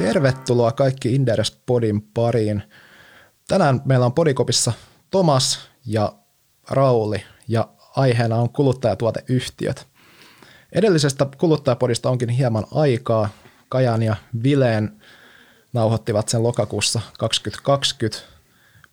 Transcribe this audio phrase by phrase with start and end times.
[0.00, 2.62] Tervetuloa kaikki Inderes Podin pariin.
[3.48, 4.72] Tänään meillä on Podikopissa
[5.10, 6.12] Tomas ja
[6.70, 9.86] Rauli ja aiheena on kuluttajatuoteyhtiöt.
[10.72, 13.28] Edellisestä kuluttajapodista onkin hieman aikaa.
[13.68, 15.00] Kajan ja Vileen
[15.72, 18.18] nauhoittivat sen lokakuussa 2020.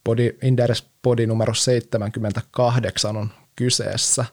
[0.04, 4.26] Podi, Inderes Podi numero 78 on kyseessä,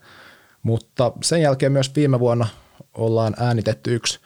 [0.62, 2.46] mutta sen jälkeen myös viime vuonna
[2.94, 4.18] ollaan äänitetty yksi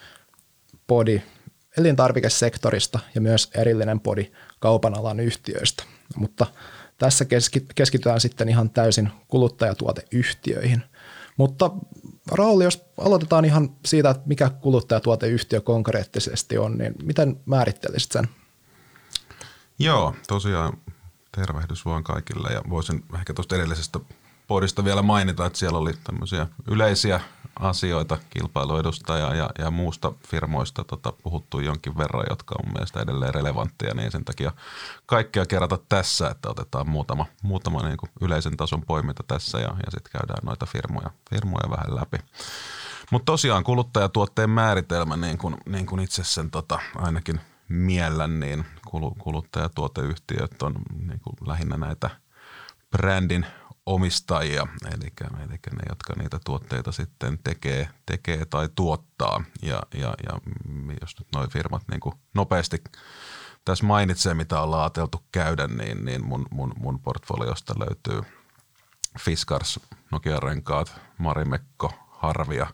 [0.87, 1.23] podi
[1.79, 5.85] elintarvikesektorista ja myös erillinen podi kaupan alan yhtiöistä.
[6.17, 6.47] Mutta
[6.99, 7.25] tässä
[7.75, 10.83] keskitytään sitten ihan täysin kuluttajatuoteyhtiöihin.
[11.37, 11.71] Mutta
[12.33, 18.29] Rauli, jos aloitetaan ihan siitä, että mikä kuluttajatuoteyhtiö konkreettisesti on, niin miten määrittelisit sen?
[19.79, 20.79] Joo, tosiaan
[21.37, 24.01] tervehdys vaan kaikille ja voisin ehkä tuosta edellisestä
[24.49, 27.21] podista vielä mainita, että siellä oli tämmöisiä yleisiä
[27.61, 33.95] asioita kilpailuedustaja ja, ja muusta firmoista tota, puhuttu jonkin verran, jotka on mielestäni edelleen relevantteja,
[33.95, 34.53] niin sen takia
[35.07, 39.91] kaikkea kerrata tässä, että otetaan muutama, muutama niin kuin yleisen tason poiminta tässä ja, ja
[39.91, 42.19] sitten käydään noita firmoja, firmoja vähän läpi.
[43.11, 48.65] Mutta tosiaan kuluttajatuotteen määritelmä, niin kuin, niin kuin itse sen tota, ainakin miellän, niin
[49.19, 50.75] kuluttajatuoteyhtiöt on
[51.07, 52.11] niin kuin lähinnä näitä
[52.91, 53.47] brändin
[53.89, 55.13] omistajia, eli,
[55.45, 59.45] eli ne, jotka niitä tuotteita sitten tekee, tekee tai tuottaa.
[59.63, 60.39] Ja, ja, ja
[61.01, 62.85] jos nyt noin firmat niin kuin nopeasti
[63.65, 68.23] tässä mainitsee, mitä ollaan ajateltu käydä, niin, niin mun, mun, mun portfoliosta löytyy
[69.21, 72.67] Fiskars, Nokia-renkaat, Marimekko, Harvia.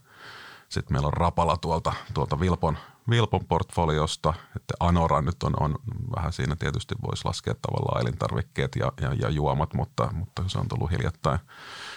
[0.69, 2.79] Sitten meillä on Rapala tuolta, tuolta Vilpon,
[3.11, 5.79] Vilpon portfoliosta, että Anora nyt on, on
[6.17, 10.69] vähän siinä tietysti voisi laskea tavallaan elintarvikkeet ja, ja, ja juomat, mutta, mutta se on
[10.69, 11.39] tullut hiljattain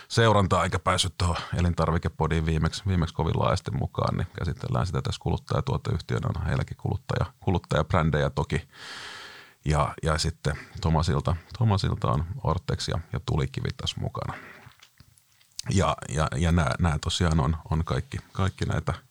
[0.07, 6.29] seurantaa eikä päässyt tuohon elintarvikepodiin viimeksi, viimeksi kovin laajasti mukaan, niin käsitellään sitä tässä kuluttajatuoteyhtiönä,
[6.35, 8.67] on heilläkin kuluttaja, kuluttajabrändejä toki.
[9.65, 14.33] Ja, ja sitten Tomasilta, Tomasilta on Ortex ja, ja Tulikivi tässä mukana.
[15.69, 18.93] Ja, ja, ja nämä, nämä tosiaan on, on kaikki, kaikki näitä–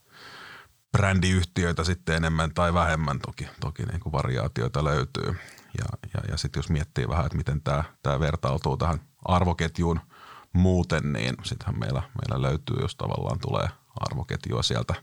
[0.92, 5.36] brändiyhtiöitä sitten enemmän tai vähemmän, toki, toki niin kuin variaatioita löytyy.
[5.78, 10.00] Ja, ja, ja sitten jos miettii vähän, että miten tämä, tämä vertautuu tähän arvoketjuun
[10.52, 13.68] muuten, niin sittenhän meillä, meillä löytyy, jos tavallaan tulee
[14.00, 14.94] arvoketjua sieltä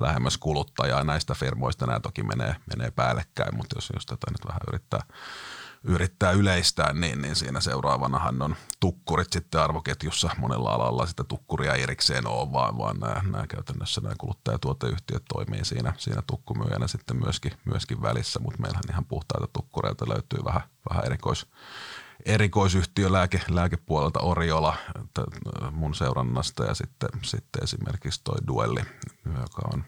[0.00, 1.04] lähemmäs kuluttajaa.
[1.04, 5.00] Näistä firmoista nämä toki menee, menee päällekkäin, mutta jos, jos tätä nyt vähän yrittää
[5.84, 10.30] yrittää yleistää, niin, niin siinä seuraavanahan on tukkurit sitten arvoketjussa.
[10.38, 15.92] Monella alalla sitä tukkuria erikseen ole, vaan, vaan nämä, nämä käytännössä nämä kuluttajatuoteyhtiöt toimii siinä,
[15.96, 21.46] siinä tukkumyyjänä sitten myöskin, myöskin välissä, mutta meillähän ihan puhtaita tukkureita löytyy vähän, vähän erikois,
[22.24, 24.76] erikoisyhtiö lääke, lääkepuolelta Oriola
[25.70, 28.80] mun seurannasta ja sitten, sitten esimerkiksi toi Duelli,
[29.26, 29.84] joka on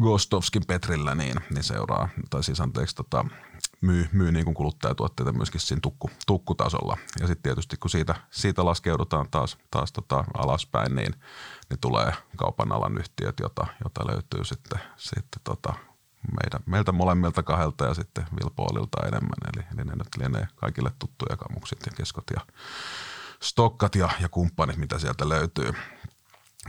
[0.00, 3.24] Gostovskin Petrillä, niin, niin seuraa, tai siis anteeksi, tota,
[3.80, 6.96] myy, myy niin kuin kuluttajatuotteita myöskin siinä tukku, tukkutasolla.
[7.20, 11.14] Ja sitten tietysti kun siitä, siitä laskeudutaan taas, taas tota alaspäin, niin,
[11.70, 15.74] niin tulee kaupan alan yhtiöt, jota, jota löytyy sitten, sitten tota
[16.42, 19.38] meidän, meiltä molemmilta kahdelta ja sitten Vilpoolilta enemmän.
[19.54, 22.40] Eli, eli ne nyt lienee kaikille tuttuja kamukset ja keskot ja
[23.42, 25.72] stokkat ja, ja kumppanit, mitä sieltä löytyy.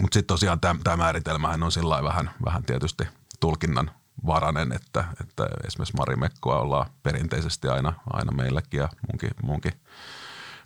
[0.02, 3.04] Mutta sitten tosiaan tämä määritelmähän on sillä vähän, vähän tietysti
[3.40, 3.92] tulkinnan
[4.26, 9.74] varanen, että, että esimerkiksi Marimekkoa ollaan perinteisesti aina, aina meilläkin ja munkin, munkin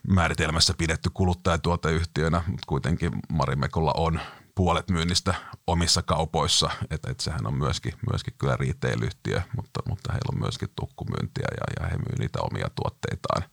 [0.07, 4.19] määritelmässä pidetty kuluttajatuoteyhtiönä, mutta kuitenkin Marimekolla on
[4.55, 5.35] puolet myynnistä
[5.67, 10.69] omissa kaupoissa, että, että sehän on myöskin, myöskin kyllä retail-yhtiö, mutta, mutta heillä on myöskin
[10.75, 13.43] tukkumyyntiä ja, ja he myy niitä omia tuotteitaan.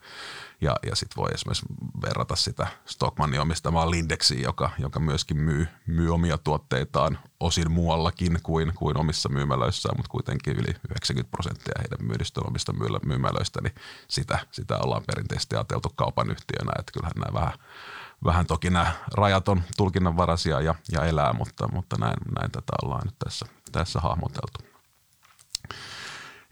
[0.61, 1.67] Ja, ja sitten voi esimerkiksi
[2.07, 8.73] verrata sitä Stockmannin omistamaan Lindexiin, joka, joka myöskin myy, myy omia tuotteitaan osin muuallakin kuin,
[8.75, 12.73] kuin omissa myymälöissään, mutta kuitenkin yli 90 prosenttia heidän myynnistä omista
[13.05, 13.75] myymälöistä, niin
[14.09, 17.59] sitä, sitä ollaan perinteisesti ajateltu kaupan yhtiönä, että kyllähän nämä vähän,
[18.25, 23.03] vähän toki nämä rajat on tulkinnanvaraisia ja, ja elää, mutta, mutta näin, näin tätä ollaan
[23.05, 24.59] nyt tässä, tässä hahmoteltu.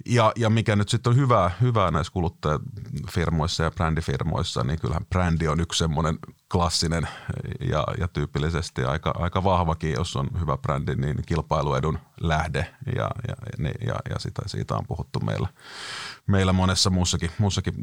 [0.09, 5.49] Ja, ja mikä nyt sitten on hyvää, hyvää näissä kuluttajafirmoissa ja brändifirmoissa, niin kyllähän brändi
[5.49, 6.19] on yksi semmoinen
[6.53, 7.09] klassinen
[7.71, 13.35] ja, ja tyypillisesti aika, aika vahvakin, jos on hyvä brändi, niin kilpailuedun lähde ja, ja,
[13.87, 15.49] ja, ja sitä, siitä on puhuttu meillä,
[16.27, 17.75] meillä monessa muussakin, muussakin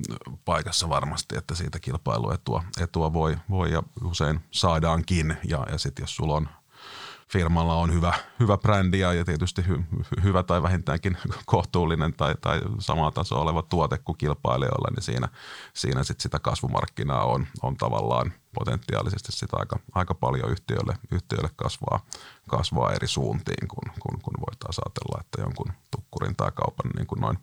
[0.46, 5.38] paikassa varmasti, että siitä kilpailuetua etua voi, voi ja usein saadaankin.
[5.50, 6.50] Ja, ja sitten jos sulla on–
[7.32, 9.84] firmalla on hyvä, hyvä brändi ja tietysti hy,
[10.24, 15.28] hyvä tai vähintäänkin kohtuullinen tai, tai samaa tasoa oleva tuote kuin kilpailijoilla, niin siinä,
[15.74, 22.00] siinä sit sitä kasvumarkkinaa on, on tavallaan potentiaalisesti sitä aika, aika paljon yhtiöille, yhtiöille kasvaa,
[22.50, 25.74] kasvaa eri suuntiin, kun, kun, kun voitaisiin ajatella, että jonkun
[26.16, 27.38] sektorin tai kaupan niin kuin noin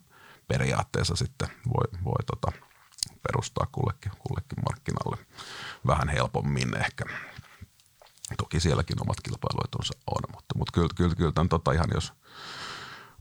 [0.47, 2.51] periaatteessa sitten voi, voi tota,
[3.27, 5.25] perustaa kullekin, kullekin markkinalle
[5.87, 7.05] vähän helpommin ehkä.
[8.37, 12.13] Toki sielläkin omat kilpailuetunsa on, mutta, mutta kyllä, kyllä, kyllä tämän tota ihan jos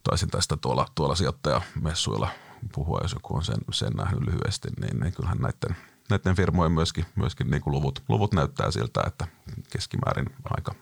[0.03, 2.29] taisin tästä tuolla, tuolla sijoittajamessuilla
[2.75, 5.77] puhua, jos joku on sen, sen nähnyt lyhyesti, niin, niin kyllähän näiden,
[6.11, 9.27] näiden firmojen myöskin, myöskin niin kuin luvut, luvut näyttää siltä, että
[9.71, 10.75] keskimäärin aika,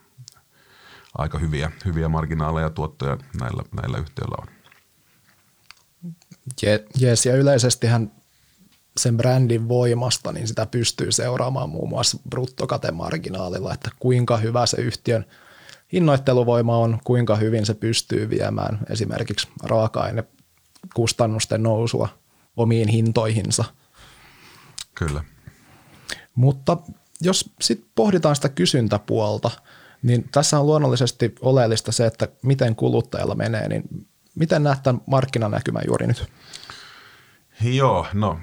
[1.18, 4.46] aika hyviä, hyviä marginaaleja ja tuottoja näillä, näillä yhtiöillä on.
[7.00, 8.12] Jees, ja yleisestihän
[8.96, 15.24] sen brändin voimasta, niin sitä pystyy seuraamaan muun muassa bruttokatemarginaalilla, että kuinka hyvä se yhtiön
[15.92, 22.08] hinnoitteluvoima on, kuinka hyvin se pystyy viemään esimerkiksi raaka-ainekustannusten nousua
[22.56, 23.64] omiin hintoihinsa.
[24.94, 25.24] Kyllä.
[26.34, 26.76] Mutta
[27.20, 29.50] jos sitten pohditaan sitä kysyntäpuolta,
[30.02, 35.82] niin tässä on luonnollisesti oleellista se, että miten kuluttajalla menee, niin miten näet tämän markkinanäkymän
[35.86, 36.26] juuri nyt?
[37.62, 38.38] Joo, no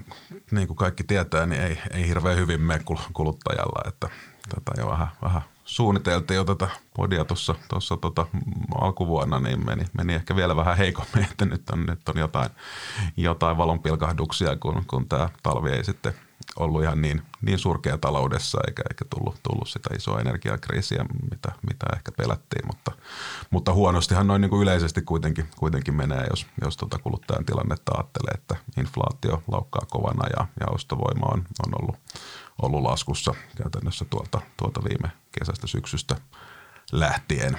[0.51, 2.83] niin kuin kaikki tietää, niin ei, ei hirveän hyvin mene
[3.13, 4.09] kuluttajalla, että
[4.49, 8.27] tätä jo vähän, vähän suunniteltiin jo tätä podia tuossa, tuossa tota,
[8.81, 12.49] alkuvuonna, niin meni, meni, ehkä vielä vähän heikommin, että nyt on, nyt on jotain,
[13.17, 16.13] jotain valonpilkahduksia, kun, kun tämä talvi ei sitten
[16.57, 21.85] ollut ihan niin, niin surkea taloudessa eikä, eikä tullut, tullut sitä isoa energiakriisiä, mitä, mitä
[21.95, 22.91] ehkä pelättiin, mutta,
[23.49, 28.33] mutta huonostihan noin niin kuin yleisesti kuitenkin, kuitenkin menee, jos, jos tuota kuluttajan tilannetta ajattelee,
[28.33, 31.95] että inflaatio laukkaa kovana ja, ja ostovoima on, on ollut,
[32.61, 36.15] ollut laskussa käytännössä tuolta, tuolta viime kesästä syksystä
[36.91, 37.57] lähtien.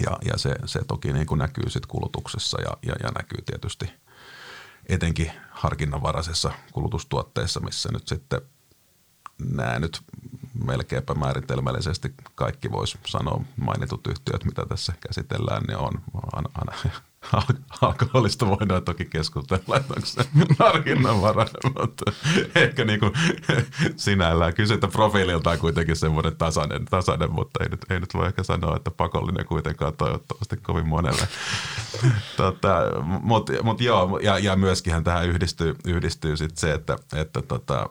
[0.00, 3.90] Ja, ja se, se toki niin kuin näkyy sitten kulutuksessa ja, ja, ja näkyy tietysti–
[4.88, 5.32] etenkin
[5.66, 8.40] harkinnanvaraisessa kulutustuotteissa, missä nyt sitten
[9.38, 10.00] nämä nyt
[10.64, 16.02] melkeinpä määritelmällisesti kaikki voisi sanoa mainitut yhtiöt, mitä tässä käsitellään, niin on
[17.80, 20.24] alkoholista voidaan toki keskustella, että onko se
[20.58, 22.12] harkinnanvarainen, mutta
[22.54, 23.12] ehkä niin kuin
[23.96, 28.76] sinällään kysytä profiililtaan kuitenkin semmoinen tasainen, tasainen mutta ei nyt, ei nyt voi ehkä sanoa,
[28.76, 31.28] että pakollinen kuitenkaan toivottavasti kovin monelle.
[32.36, 32.82] tota,
[33.22, 37.88] mutta mut joo, ja, ja myöskin tähän yhdistyy, yhdistyy sit se, että, että tota,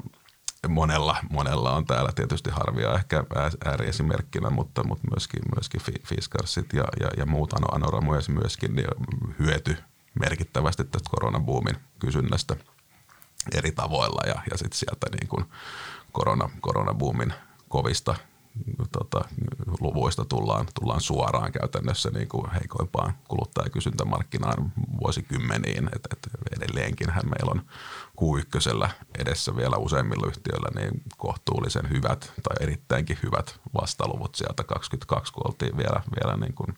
[0.67, 3.23] monella, monella on täällä tietysti harvia ehkä
[3.65, 8.87] ääriesimerkkinä, mutta, mutta myöskin, myöskin Fiskarsit ja, ja, ja muut anoramoja myöskin niin
[9.39, 9.77] hyöty
[10.19, 12.55] merkittävästi tästä koronabuumin kysynnästä
[13.53, 15.45] eri tavoilla ja, ja sitten sieltä niin kuin
[16.11, 17.33] korona, koronabuumin
[17.69, 18.15] kovista
[18.91, 19.29] tota,
[19.79, 25.89] luvuista tullaan, tullaan suoraan käytännössä niin kuin heikoimpaan kuluttajakysyntämarkkinaan vuosikymmeniin.
[25.95, 27.61] Et, et edelleenkinhän meillä on
[28.21, 28.89] Q1
[29.19, 35.77] edessä vielä useimmilla yhtiöillä niin kohtuullisen hyvät tai erittäinkin hyvät vastaluvut sieltä 22, kun oltiin
[35.77, 36.77] vielä, vielä niin kuin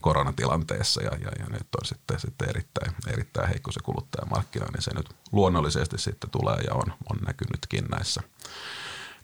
[0.00, 4.94] koronatilanteessa ja, ja, ja nyt on sitten, sitten erittäin, erittäin heikko se kuluttajamarkkina, niin se
[4.94, 8.22] nyt luonnollisesti sitten tulee ja on, on näkynytkin näissä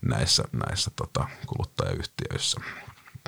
[0.02, 2.60] näissä, näissä tota, kuluttajayhtiöissä.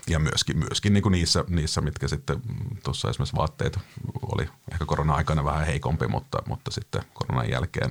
[0.06, 2.40] Ja myöskin, myöskin niin kuin niissä, niissä, mitkä sitten
[2.84, 3.78] tuossa esimerkiksi vaatteet
[4.22, 7.90] oli ehkä korona-aikana vähän heikompi, mutta, mutta sitten koronan jälkeen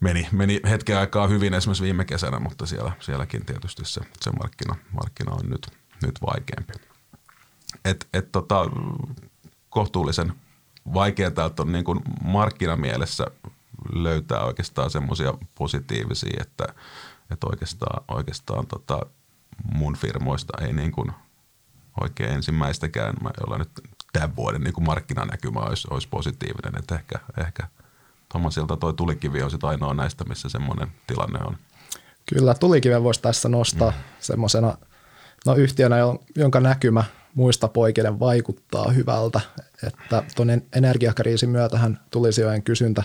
[0.00, 4.76] meni, meni hetken aikaa hyvin esimerkiksi viime kesänä, mutta siellä, sielläkin tietysti se, se markkina,
[4.92, 5.66] markkina on nyt,
[6.02, 6.72] nyt vaikeampi.
[7.84, 8.70] Et, et tota,
[9.70, 10.32] kohtuullisen
[10.94, 11.84] vaikeaa on niin
[12.24, 13.26] markkinamielessä
[13.92, 16.66] löytää oikeastaan semmoisia positiivisia, että–
[17.30, 19.06] että oikeastaan, oikeastaan tota
[19.74, 21.12] mun firmoista ei niin kuin
[22.00, 23.70] oikein ensimmäistäkään, jolla nyt
[24.12, 26.78] tämän vuoden niin kuin markkinanäkymä olisi, olisi positiivinen.
[26.78, 27.68] Että ehkä, ehkä
[28.32, 31.56] Tomasilta toi tulikivi on sitten ainoa näistä, missä semmoinen tilanne on.
[32.34, 33.96] Kyllä, tulikiven voisi tässä nostaa mm.
[34.20, 34.78] semmoisena
[35.46, 35.96] no, yhtiönä,
[36.36, 37.04] jonka näkymä
[37.34, 39.40] muista poikien vaikuttaa hyvältä,
[39.86, 43.02] että tuon energiakriisin myötähän tulisijojen kysyntä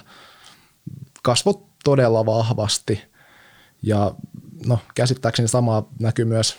[1.23, 3.01] kasvoi todella vahvasti
[3.81, 4.15] ja
[4.65, 6.57] no, käsittääkseni sama näkyy myös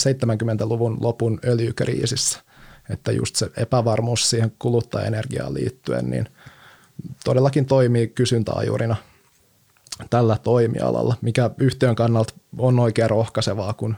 [0.00, 2.40] 70-luvun lopun öljykriisissä,
[2.90, 6.28] että just se epävarmuus siihen kuluttajaenergiaan liittyen, niin
[7.24, 8.96] todellakin toimii kysyntäajurina
[10.10, 13.96] tällä toimialalla, mikä yhtiön kannalta on oikein rohkaisevaa, kun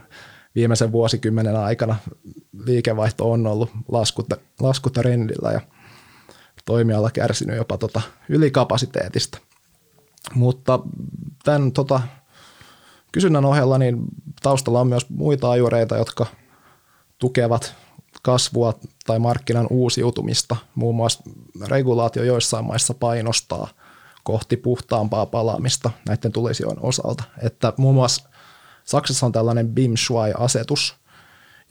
[0.55, 1.95] viimeisen vuosikymmenen aikana
[2.65, 5.61] liikevaihto on ollut laskutta, laskutrendillä ja
[6.65, 9.37] toimiala kärsinyt jopa tota ylikapasiteetista.
[10.33, 10.79] Mutta
[11.43, 12.01] tämän tota,
[13.11, 13.97] kysynnän ohella niin
[14.41, 16.25] taustalla on myös muita ajureita, jotka
[17.19, 17.75] tukevat
[18.21, 18.79] kasvua
[19.09, 20.55] tai markkinan uusiutumista.
[20.75, 21.23] Muun muassa
[21.67, 23.67] regulaatio joissain maissa painostaa
[24.23, 27.23] kohti puhtaampaa palaamista näiden tulisijoiden osalta.
[27.41, 28.29] Että muun muassa
[28.83, 29.93] Saksassa on tällainen bim
[30.37, 30.95] asetus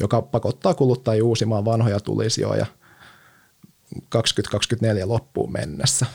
[0.00, 2.66] joka pakottaa kuluttajia uusimaan vanhoja tulisijoja
[4.08, 6.06] 2024 loppuun mennessä.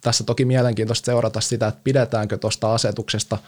[0.00, 3.38] Tässä toki mielenkiintoista seurata sitä, että pidetäänkö tuosta asetuksesta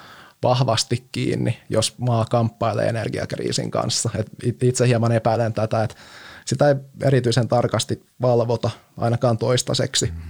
[0.43, 4.11] vahvasti kiinni, jos maa kamppailee energiakriisin kanssa.
[4.49, 5.97] Et itse hieman epäilen tätä, että
[6.45, 10.07] sitä ei erityisen tarkasti valvota ainakaan toistaiseksi.
[10.07, 10.21] Mm.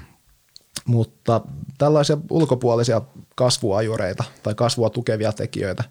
[0.87, 1.41] Mutta
[1.79, 3.01] tällaisia ulkopuolisia
[3.35, 5.85] kasvuajureita tai kasvua tukevia tekijöitä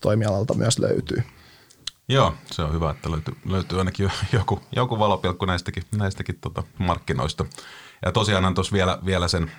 [0.00, 1.22] toimialalta myös löytyy.
[2.08, 7.44] Joo, se on hyvä, että löytyy, löytyy ainakin joku, joku valopilkku näistäkin, näistäkin tota markkinoista.
[8.04, 9.50] Ja tosiaan tuossa vielä, vielä sen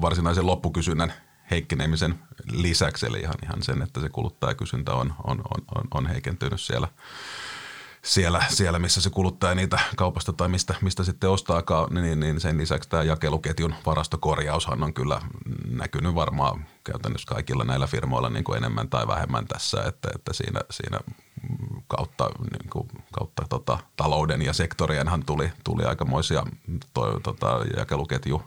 [0.00, 1.12] varsinaisen loppukysynnän
[1.50, 2.18] heikkenemisen
[2.52, 5.42] lisäksi, eli ihan, ihan sen, että se kuluttajakysyntä on, on,
[5.74, 6.88] on, on heikentynyt siellä
[8.06, 12.58] siellä, siellä, missä se kuluttaja niitä kaupasta tai mistä, mistä sitten ostaakaan, niin, niin sen
[12.58, 15.20] lisäksi tämä jakeluketjun varastokorjaushan on kyllä
[15.70, 20.60] näkynyt varmaan käytännössä kaikilla näillä firmoilla niin kuin enemmän tai vähemmän tässä, että, että siinä,
[20.70, 21.00] siinä
[21.88, 26.44] kautta, niin kuin, kautta tota, talouden ja sektorienhan tuli, tuli aikamoisia
[26.94, 28.42] toi, tota, jakeluketju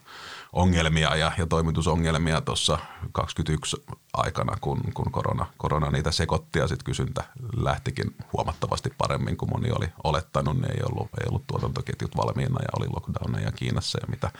[0.53, 2.73] ongelmia ja, ja toimitusongelmia tuossa
[3.11, 3.77] 2021
[4.13, 7.23] aikana, kun, kun korona, korona niitä sekoitti ja sitten kysyntä
[7.57, 10.57] lähtikin huomattavasti paremmin kuin moni oli olettanut.
[10.57, 14.31] Niin ei ollut, ei ollut tuotantoketjut valmiina ja oli lockdowneja Kiinassa ja mitä,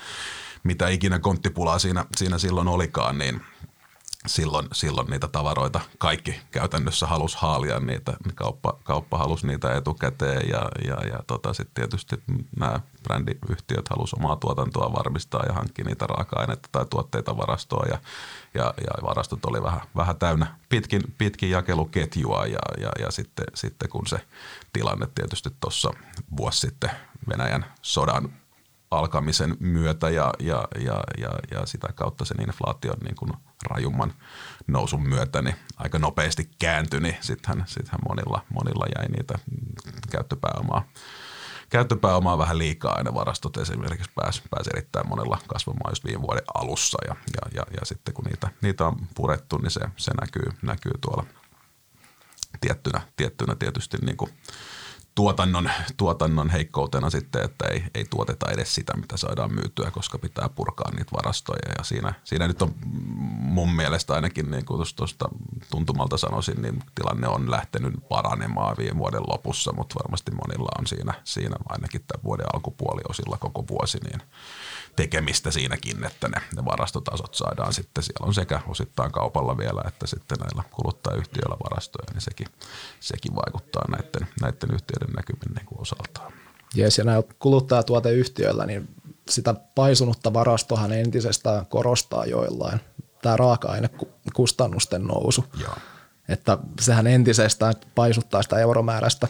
[0.63, 3.41] mitä ikinä konttipulaa siinä, siinä silloin olikaan, niin–
[4.27, 10.61] silloin, silloin niitä tavaroita kaikki käytännössä halusi haalia niitä, kauppa, kauppa halusi niitä etukäteen ja,
[10.87, 12.23] ja, ja tota, sitten tietysti
[12.59, 17.99] nämä brändiyhtiöt halusi omaa tuotantoa varmistaa ja hankkia niitä raaka-aineita tai tuotteita varastoa ja,
[18.53, 23.89] ja, ja varastot oli vähän, vähän täynnä pitkin, pitkin jakeluketjua ja, ja, ja sitten, sitten
[23.89, 24.25] kun se
[24.73, 25.93] tilanne tietysti tuossa
[26.37, 26.91] vuosi sitten
[27.29, 28.33] Venäjän sodan
[28.91, 33.33] alkamisen myötä ja, ja, ja, ja, ja sitä kautta sen inflaation niin kuin
[33.65, 34.13] rajumman
[34.67, 39.39] nousun myötä niin aika nopeasti kääntyi, niin sittenhän, sittenhän monilla, monilla jäi niitä
[40.11, 40.83] käyttöpääomaa,
[41.69, 46.97] käyttöpääomaa vähän liikaa aina varastot esimerkiksi pääsi, pääsi erittäin monella kasvamaan just viime vuoden alussa
[47.07, 50.93] ja, ja, ja, ja sitten kun niitä, niitä on purettu, niin se, se näkyy, näkyy
[51.01, 51.25] tuolla
[52.61, 54.31] tiettynä, tiettynä tietysti niin kuin–
[55.19, 60.49] tuotannon, tuotannon heikkoutena sitten, että ei, ei tuoteta edes sitä, mitä saadaan myytyä, koska pitää
[60.49, 61.73] purkaa niitä varastoja.
[61.77, 62.73] Ja siinä, siinä nyt on
[63.39, 65.29] mun mielestä ainakin, niin kuin tuosta
[65.71, 71.13] tuntumalta sanoisin, niin tilanne on lähtenyt paranemaan viime vuoden lopussa, mutta varmasti monilla on siinä,
[71.23, 74.21] siinä ainakin tämän vuoden alkupuoliosilla koko vuosi, niin
[74.99, 78.03] tekemistä siinäkin, että ne, ne varastotasot saadaan sitten.
[78.03, 82.47] Siellä on sekä osittain kaupalla vielä, että sitten näillä kuluttajayhtiöillä varastoja, niin sekin,
[82.99, 86.33] sekin vaikuttaa näiden, näiden yhtiöiden näkymin niin kuin osaltaan.
[86.75, 88.89] Jees, ja näillä kuluttajatuoteyhtiöillä, niin
[89.29, 92.79] sitä paisunutta varastohan entisestään korostaa joillain
[93.21, 95.45] tämä raaka-ainekustannusten nousu.
[95.61, 95.75] Joo.
[96.29, 99.27] Että sehän entisestään paisuttaa sitä euromääräistä,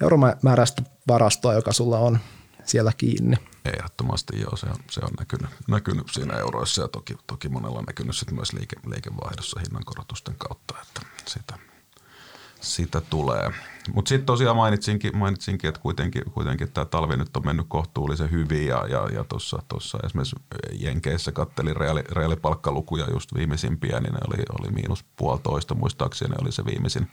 [0.00, 2.18] euromääräistä varastoa, joka sulla on
[2.64, 3.36] siellä kiinni.
[3.64, 7.84] Ehdottomasti joo, se on, se on näkynyt, näkynyt siinä euroissa ja toki, toki monella on
[7.84, 11.58] näkynyt sit myös liike, liikevaihdossa hinnankorotusten kautta, että sitä,
[12.60, 13.50] sitä tulee.
[13.94, 18.66] Mutta sitten tosiaan mainitsinkin, mainitsinkin, että kuitenkin, kuitenkin tämä talvi nyt on mennyt kohtuullisen hyvin
[18.66, 20.36] ja, ja, ja tuossa esimerkiksi
[20.72, 26.64] Jenkeissä kattelin reaali, reaalipalkkalukuja just viimeisimpiä, niin ne oli, oli miinus puolitoista muistaakseni oli se
[26.64, 27.10] viimeisin,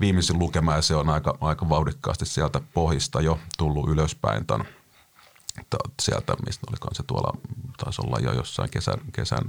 [0.00, 4.66] viimeisin lukema ja se on aika, aika vauhdikkaasti sieltä pohjista jo tullut ylöspäin tämän–
[6.02, 7.38] sieltä, mistä olikohan se tuolla,
[7.76, 9.44] taisi olla jo jossain kesän, kesän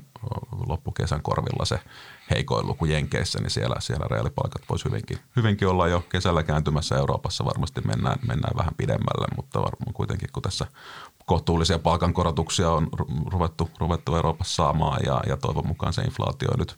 [0.68, 1.80] loppukesän korvilla se
[2.32, 7.46] heikoin luku Jenkeissä, niin siellä, siellä reaalipalkat voisi hyvinkin, hyvinkin olla jo kesällä kääntymässä Euroopassa.
[7.46, 10.68] Varmasti mennään, mennään vähän pidemmälle, mutta varmaan kuitenkin kun tässä
[11.26, 12.90] kohtuullisia palkankorotuksia on
[13.32, 16.76] ruvettu, ruvettu Euroopassa saamaan ja, ja toivon mukaan se inflaatio nyt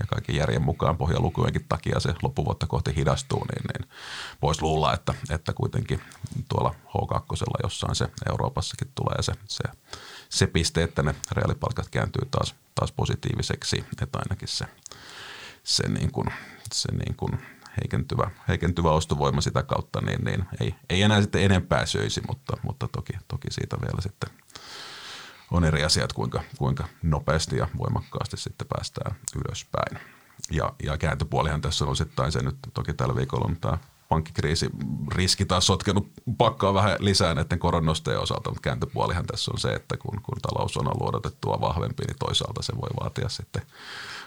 [0.00, 3.90] ja kaiken järjen mukaan pohjalukujenkin takia se loppuvuotta kohti hidastuu, niin, niin
[4.42, 6.00] voisi luulla, että, että kuitenkin
[6.48, 9.64] tuolla H2 jossain se Euroopassakin tulee se, se,
[10.28, 14.64] se piste, että ne reaalipalkat kääntyy taas, taas positiiviseksi, että ainakin se,
[15.64, 16.26] se, niin kuin,
[16.72, 17.32] se niin kuin
[17.80, 22.88] heikentyvä, heikentyvä ostovoima sitä kautta, niin, niin ei, ei enää sitten enempää söisi, mutta, mutta
[22.88, 24.30] toki, toki siitä vielä sitten
[25.50, 29.98] on eri asiat, kuinka, kuinka nopeasti ja voimakkaasti sitten päästään ylöspäin.
[30.50, 33.78] Ja, ja kääntöpuolihan tässä on osittain se nyt toki tällä viikolla on tämä
[34.10, 34.70] pankkikriisi
[35.14, 39.96] riski taas sotkenut pakkaa vähän lisää näiden koronnostojen osalta, mutta kääntöpuolihan tässä on se, että
[39.96, 43.62] kun, kun talous on ollut odotettua vahvempi, niin toisaalta se voi vaatia sitten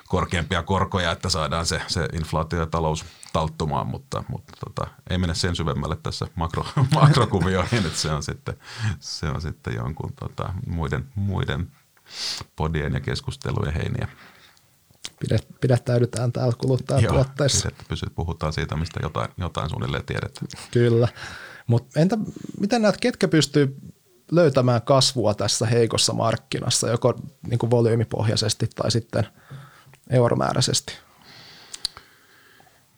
[0.08, 5.36] korkeampia korkoja, että saadaan se, se inflaatio ja talous talttumaan, mutta, mutta tota, ei mene
[5.36, 6.66] sen syvemmälle tässä makro,
[7.02, 8.58] makrokuvioihin, että se on sitten,
[9.00, 11.72] se on sitten jonkun tota, muiden, muiden
[12.56, 14.08] podien ja keskustelujen heiniä.
[15.62, 17.70] Pidättäydytään täällä kuluttajatuotteissa.
[17.90, 20.48] Joo, puhutaan siitä, mistä jotain, jotain suunnilleen tiedetään.
[20.72, 21.08] Kyllä.
[21.68, 22.18] Mutta entä
[22.60, 23.78] miten näet, ketkä pystyy
[24.32, 27.14] löytämään kasvua tässä heikossa markkinassa, joko
[27.48, 29.28] niin kuin volyymipohjaisesti tai sitten
[30.10, 30.94] euromääräisesti?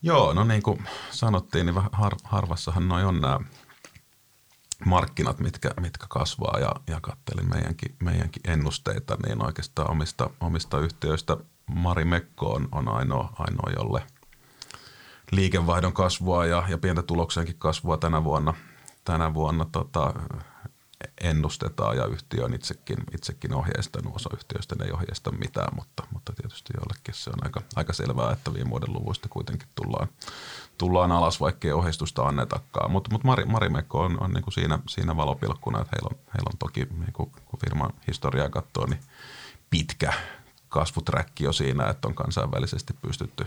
[0.02, 3.40] Joo, no niin kuin sanottiin, niin har, harvassahan noin on nämä
[4.86, 11.38] markkinat, mitkä, mitkä kasvaa ja, ja kattelin meidänkin, meidänkin ennusteita, niin oikeastaan omista, omista yhtiöistä
[11.68, 14.04] Mari Mekko on, on ainoa, ainoa, jolle
[15.32, 18.54] liikevaihdon kasvua ja, ja pientä tuloksenkin kasvua tänä vuonna,
[19.04, 20.14] tänä vuonna tota,
[21.22, 24.16] ennustetaan ja yhtiö on itsekin, itsekin ohjeistanut.
[24.16, 28.54] Osa yhtiöistä ei ohjeista mitään, mutta, mutta tietysti jollekin se on aika, aika selvää, että
[28.54, 30.08] viime vuoden luvuista kuitenkin tullaan,
[30.78, 32.92] tullaan alas, vaikkei ohjeistusta annetakaan.
[32.92, 36.58] Mutta mut Mari, Marimekko on, on niinku siinä, siinä valopilkkuna, että heillä on, heillä on
[36.58, 39.00] toki, niinku, kun firman historiaa katsoo, niin
[39.70, 40.14] pitkä
[40.76, 43.46] kasvuträkki jo siinä, että on kansainvälisesti pystytty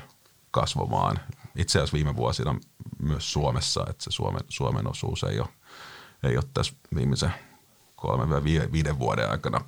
[0.51, 1.19] kasvamaan.
[1.57, 2.61] Itse asiassa viime vuosina
[3.03, 5.49] myös Suomessa, että se Suomen, Suomen osuus ei ole,
[6.23, 7.35] ei ole tässä viimeisen
[7.97, 9.61] kolmen viiden vuoden aikana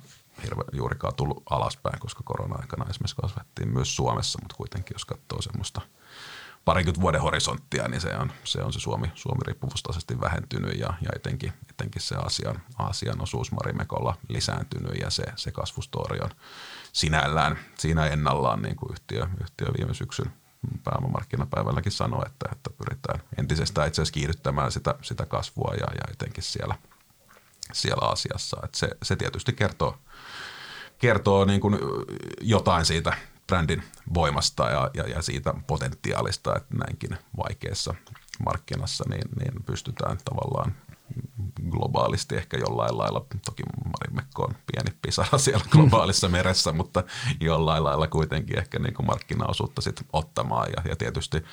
[0.43, 5.81] hirveän juurikaan tullut alaspäin, koska korona-aikana esimerkiksi kasvettiin myös Suomessa, mutta kuitenkin jos katsoo semmoista
[6.65, 11.09] parikymmentä vuoden horisonttia, niin se on se, on se Suomi, Suomi riippuvuustaisesti vähentynyt ja, ja
[11.15, 16.29] etenkin, etenkin se Aasian, Aasian osuus Marimekolla lisääntynyt ja se, se kasvustori on
[16.93, 20.31] sinällään siinä ennallaan niin kuin yhtiö, yhtiö viime syksyn
[20.83, 26.43] pääomamarkkinapäivälläkin sanoi, että, että pyritään entisestään itse asiassa kiihdyttämään sitä, sitä kasvua ja, ja etenkin
[26.43, 26.75] siellä,
[27.73, 28.57] siellä asiassa.
[28.63, 29.97] Että se, se tietysti kertoo,
[30.97, 31.79] kertoo niin kuin
[32.41, 33.13] jotain siitä
[33.47, 33.83] brändin
[34.13, 37.95] voimasta ja, ja, ja siitä potentiaalista, että näinkin vaikeassa
[38.45, 40.75] markkinassa niin, niin pystytään tavallaan
[41.69, 47.03] globaalisti ehkä jollain lailla, toki Marimekko on pieni pisara siellä globaalissa meressä, mutta
[47.39, 50.69] jollain lailla kuitenkin ehkä niin kuin markkinaosuutta sitten ottamaan.
[50.77, 51.43] Ja, ja tietysti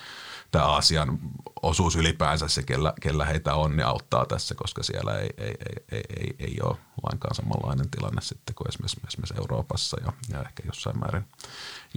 [0.51, 1.19] tämä Aasian
[1.61, 5.83] osuus ylipäänsä se, kellä, kellä heitä on, niin auttaa tässä, koska siellä ei, ei, ei,
[5.91, 10.63] ei, ei, ei ole lainkaan samanlainen tilanne sitten kuin esimerkiksi, esimerkiksi Euroopassa ja, ja ehkä
[10.65, 11.25] jossain määrin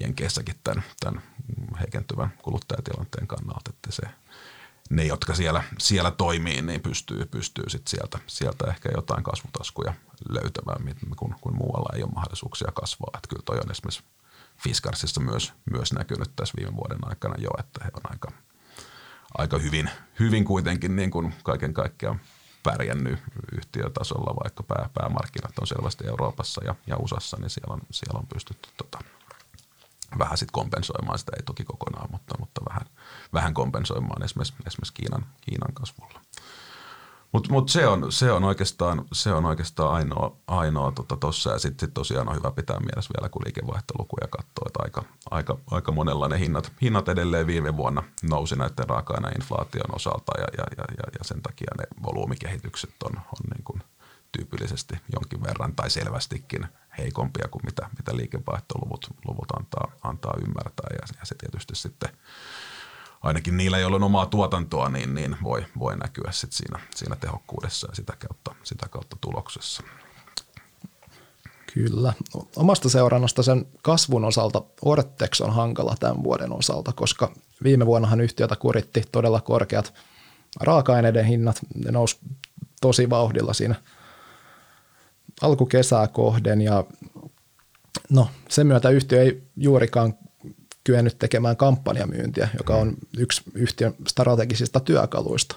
[0.00, 1.22] Jenkeissäkin tämän, tämän
[1.80, 4.02] heikentyvän kuluttajatilanteen kannalta, että se–
[4.92, 9.94] ne, jotka siellä, siellä toimii, niin pystyy, pystyy sit sieltä, sieltä ehkä jotain kasvutaskuja
[10.28, 13.10] löytämään, kun, kun muualla ei ole mahdollisuuksia kasvaa.
[13.14, 14.04] Että kyllä toi on esimerkiksi
[14.62, 18.32] Fiskarsissa myös, myös näkynyt tässä viime vuoden aikana jo, että he on aika,
[19.38, 22.20] aika hyvin, hyvin kuitenkin niin kuin kaiken kaikkiaan
[22.62, 23.18] pärjännyt
[23.52, 28.26] yhtiötasolla, vaikka pää, päämarkkinat on selvästi Euroopassa ja, ja USAssa, niin siellä on, siellä on
[28.26, 28.98] pystytty tota,
[30.18, 32.86] vähän sit kompensoimaan sitä, ei toki kokonaan, mutta, mutta vähän,
[33.32, 36.20] vähän kompensoimaan esimerkiksi, esimerkiksi Kiinan, Kiinan kasvulla.
[37.32, 41.58] Mutta mut se, on, se, on oikeastaan, se on oikeastaan ainoa, ainoa tuossa tota ja
[41.58, 45.92] sitten sit tosiaan on hyvä pitää mielessä vielä, kun liikevaihtolukuja katsoo, että aika, aika, aika
[45.92, 50.84] monella ne hinnat, hinnat edelleen viime vuonna nousi näiden raaka inflaation osalta ja, ja, ja,
[50.98, 53.82] ja, ja sen takia ne volyymikehitykset on, on niin kuin
[54.32, 56.66] tyypillisesti jonkin verran tai selvästikin
[56.98, 62.10] heikompia kuin mitä, mitä liikevaihtoluvut luvut antaa, antaa ymmärtää ja, ja se tietysti sitten
[63.22, 67.88] ainakin niillä, joilla on omaa tuotantoa, niin, niin voi, voi näkyä sit siinä, siinä tehokkuudessa
[67.90, 69.82] ja sitä kautta, sitä kautta tuloksessa.
[71.74, 72.12] Kyllä.
[72.56, 77.32] Omasta seurannasta sen kasvun osalta Ortex on hankala tämän vuoden osalta, koska
[77.62, 79.94] viime vuonnahan yhtiötä kuritti todella korkeat
[80.60, 81.58] raaka-aineiden hinnat.
[81.84, 82.18] Ne nousi
[82.80, 83.74] tosi vauhdilla siinä–
[85.42, 86.84] alkukesää kohden ja
[88.10, 90.14] no, sen myötä yhtiö ei juurikaan
[90.84, 95.56] kyennyt tekemään kampanjamyyntiä, joka on yksi yhtiön strategisista työkaluista.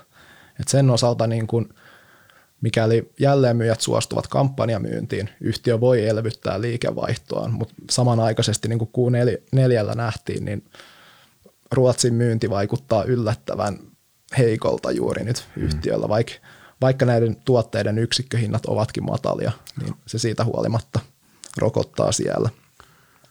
[0.59, 1.73] Et sen osalta niin kun,
[2.61, 10.65] mikäli jälleenmyyjät suostuvat kampanjamyyntiin, yhtiö voi elvyttää liikevaihtoaan, mutta samanaikaisesti niin kuin Q4 nähtiin, niin
[11.71, 13.79] Ruotsin myynti vaikuttaa yllättävän
[14.37, 15.63] heikolta juuri nyt mm.
[15.63, 16.33] yhtiöllä, vaikka
[16.81, 20.99] vaikka näiden tuotteiden yksikköhinnat ovatkin matalia, niin se siitä huolimatta
[21.57, 22.49] rokottaa siellä.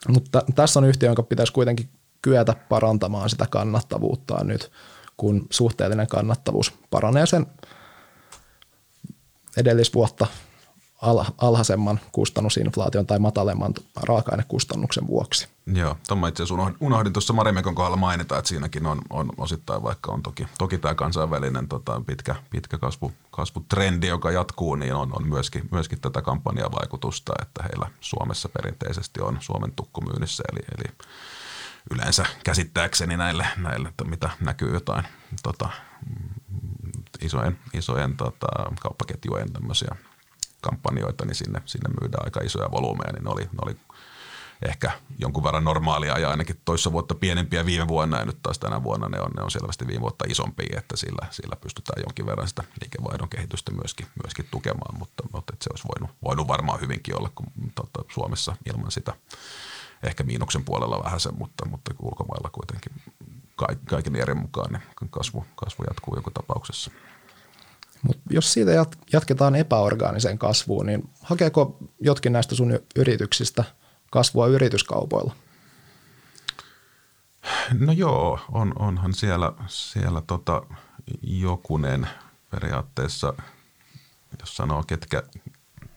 [0.09, 1.89] Mutta tässä on yhtiö, jonka pitäisi kuitenkin
[2.23, 4.71] kyetä parantamaan sitä kannattavuuttaan nyt,
[5.17, 7.47] kun suhteellinen kannattavuus paranee sen
[9.57, 10.27] edellisvuotta
[11.39, 15.49] alhaisemman kustannusinflaation tai matalemman raaka-ainekustannuksen vuoksi.
[15.67, 20.13] Joo, tuon itse asiassa unohdin tuossa Marimekon kohdalla mainita, että siinäkin on, on osittain, vaikka
[20.13, 25.29] on toki, toki tämä kansainvälinen tota, pitkä, pitkä kasvu, kasvutrendi, joka jatkuu, niin on, on
[25.29, 30.95] myöskin, myöskin tätä kampanjavaikutusta, että heillä Suomessa perinteisesti on Suomen tukkumyynnissä, eli, eli
[31.91, 35.05] yleensä käsittääkseni näille, näille että mitä näkyy jotain
[35.43, 35.69] tota,
[37.21, 38.47] isojen, isojen tota,
[38.81, 39.97] kauppaketjujen tämmöisiä
[40.61, 43.77] kampanjoita, niin sinne, sinne myydään aika isoja volyymeja, niin ne oli, ne oli
[44.63, 48.83] ehkä jonkun verran normaalia ja ainakin toissa vuotta pienempiä viime vuonna ja nyt taas tänä
[48.83, 52.49] vuonna ne on, ne on selvästi viime vuotta isompia, että sillä, sillä pystytään jonkin verran
[52.49, 57.31] sitä liikevaihdon kehitystä myöskin, myöskin tukemaan, mutta, mutta se olisi voinut, voinut varmaan hyvinkin olla
[57.35, 59.15] kun, tota, Suomessa ilman sitä
[60.03, 62.93] ehkä miinuksen puolella vähän sen, mutta, mutta ulkomailla kuitenkin
[63.85, 66.91] kaiken eri mukaan niin kasvu, kasvu jatkuu joku tapauksessa.
[68.03, 68.71] Mut jos siitä
[69.13, 73.65] jatketaan epäorgaaniseen kasvuun, niin hakeeko jotkin näistä sun yrityksistä
[74.15, 75.35] kasvua yrityskaupoilla?
[77.79, 80.63] No joo, on, onhan siellä, siellä tota
[81.23, 82.09] jokunen
[82.51, 83.35] periaatteessa,
[84.41, 85.23] jos sanoo ketkä,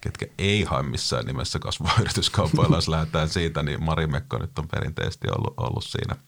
[0.02, 5.28] ketkä ei hae missään nimessä kasvua yrityskaupoilla, jos lähdetään siitä, niin Marimekko nyt on perinteisesti
[5.32, 6.16] ollut, ollut siinä–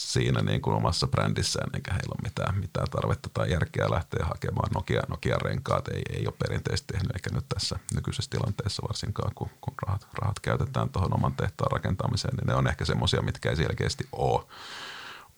[0.00, 4.70] siinä niin kuin omassa brändissään, eikä heillä ole mitään, mitään tarvetta tai järkeä lähteä hakemaan
[4.74, 5.88] Nokia, Nokia renkaat.
[5.88, 10.40] Ei, ei ole perinteisesti tehnyt, eikä nyt tässä nykyisessä tilanteessa varsinkaan, kun, kun rahat, rahat
[10.40, 14.44] käytetään tuohon oman tehtaan rakentamiseen, niin ne on ehkä semmoisia, mitkä ei selkeästi ole,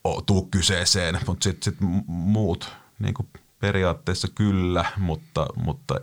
[0.05, 3.29] ole tuu kyseeseen, mutta sitten sit muut niin kuin
[3.61, 5.94] periaatteessa kyllä, mutta, mutta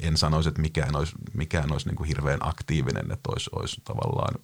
[0.00, 4.34] en sanoisi, että mikään olisi, mikään olisi niin kuin hirveän aktiivinen, että olisi, olisi tavallaan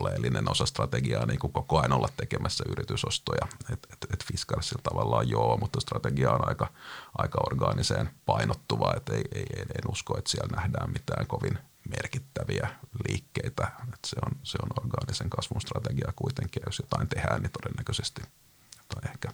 [0.00, 3.46] oleellinen osa strategiaa niin kuin koko ajan olla tekemässä yritysostoja.
[3.72, 6.72] Et, et, et Fiskarsilla tavallaan joo, mutta strategia on aika,
[7.18, 12.68] aika orgaaniseen painottuva, että ei, ei, en usko, että siellä nähdään mitään kovin merkittäviä
[13.08, 13.72] liikkeitä.
[13.94, 18.22] Et se, on, se on orgaanisen kasvun strategia kuitenkin, ja jos jotain tehdään, niin todennäköisesti
[18.78, 19.28] jotain ehkä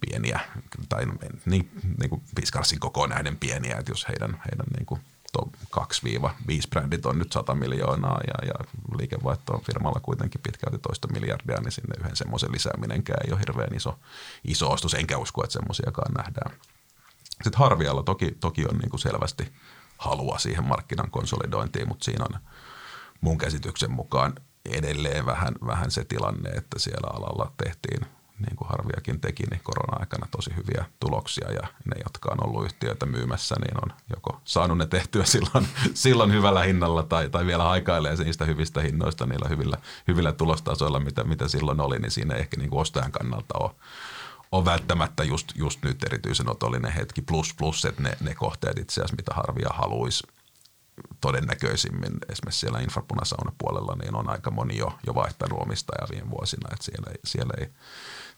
[0.00, 0.40] pieniä,
[0.88, 1.06] tai
[1.46, 5.00] niin, niin kuin Fiskarsin koko näiden pieniä, että jos heidän, heidän niin kuin
[5.38, 5.80] 2-5
[6.70, 8.54] brändit on nyt 100 miljoonaa ja, ja
[8.98, 13.74] liikevaihto on firmalla kuitenkin pitkälti toista miljardia, niin sinne yhden semmoisen lisääminenkään ei ole hirveän
[13.74, 13.98] iso,
[14.44, 16.50] iso ostos, enkä usko, että semmoisiakaan nähdään.
[17.30, 19.52] Sitten Harvialla toki, toki on niin kuin selvästi
[19.98, 22.40] halua siihen markkinan konsolidointiin, mutta siinä on
[23.20, 28.06] mun käsityksen mukaan edelleen vähän, vähän se tilanne, että siellä alalla tehtiin–
[28.46, 31.52] niin kuin Harviakin teki, niin korona-aikana tosi hyviä tuloksia.
[31.52, 36.32] Ja ne, jotka on ollut yhtiöitä myymässä, niin on joko saanut ne tehtyä silloin, silloin
[36.32, 39.76] hyvällä hinnalla tai, tai vielä aikailee niistä hyvistä hinnoista niillä hyvillä,
[40.08, 43.70] hyvillä tulostasoilla, mitä, mitä silloin oli, niin siinä ei ehkä niin kuin ostajan kannalta ole,
[44.52, 49.00] on välttämättä just, just nyt erityisen otollinen hetki, plus plus, että ne, ne kohteet itse
[49.00, 50.26] asiassa, mitä Harvia haluaisi
[51.20, 56.68] todennäköisimmin esimerkiksi siellä infrapunasauna puolella, niin on aika moni jo, jo vaihtanut omistajaa viime vuosina,
[56.72, 57.68] että siellä ei, siellä ei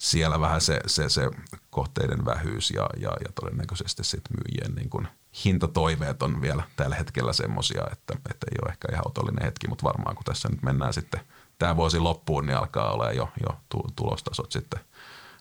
[0.02, 1.30] siellä vähän se, se, se
[1.70, 5.08] kohteiden vähyys ja, ja, ja todennäköisesti sitten myyjien niin kuin
[5.44, 9.84] hintatoiveet on vielä tällä hetkellä semmoisia, että, että ei ole ehkä ihan otollinen hetki, mutta
[9.84, 11.20] varmaan kun tässä nyt mennään sitten
[11.58, 13.60] tämä vuosi loppuun, niin alkaa olla jo, jo
[13.96, 14.80] tulostasot sitten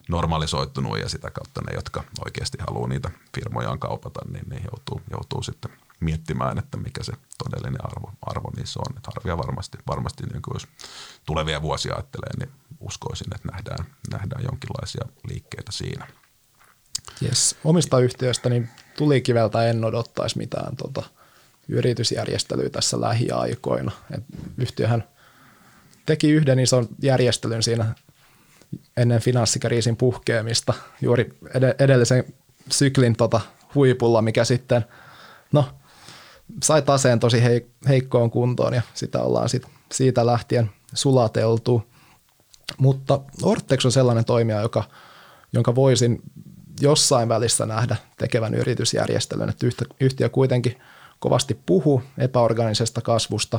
[0.08, 5.42] normalisoittunut ja sitä kautta ne, jotka oikeasti haluaa niitä firmojaan kaupata, niin ne joutuu, joutuu
[5.42, 5.70] sitten
[6.02, 7.12] miettimään, että mikä se
[7.44, 8.96] todellinen arvo, arvo niissä on.
[8.96, 10.68] Että harvia varmasti, varmasti niin jos
[11.26, 16.06] tulevia vuosia ajattelee, niin uskoisin, että nähdään, nähdään jonkinlaisia liikkeitä siinä.
[17.22, 17.56] Yes.
[17.64, 21.02] Omista yhtiöistä niin tulikiveltä en odottaisi mitään tota,
[21.68, 23.92] yritysjärjestelyä tässä lähiaikoina.
[24.10, 24.24] Et
[24.58, 25.04] yhtiöhän
[26.06, 27.94] teki yhden ison järjestelyn siinä
[28.96, 31.38] ennen finanssikriisin puhkeamista juuri
[31.78, 32.24] edellisen
[32.70, 33.40] syklin tota
[33.74, 34.84] huipulla, mikä sitten,
[35.52, 35.68] no
[36.62, 37.42] sai taseen tosi
[37.88, 41.82] heikkoon kuntoon ja sitä ollaan sit siitä lähtien sulateltu.
[42.78, 44.84] Mutta Ortex on sellainen toimija, joka,
[45.52, 46.22] jonka voisin
[46.80, 49.66] jossain välissä nähdä tekevän yritysjärjestelyn, että
[50.00, 50.80] yhtiö kuitenkin
[51.18, 53.58] kovasti puhuu epäorganisesta kasvusta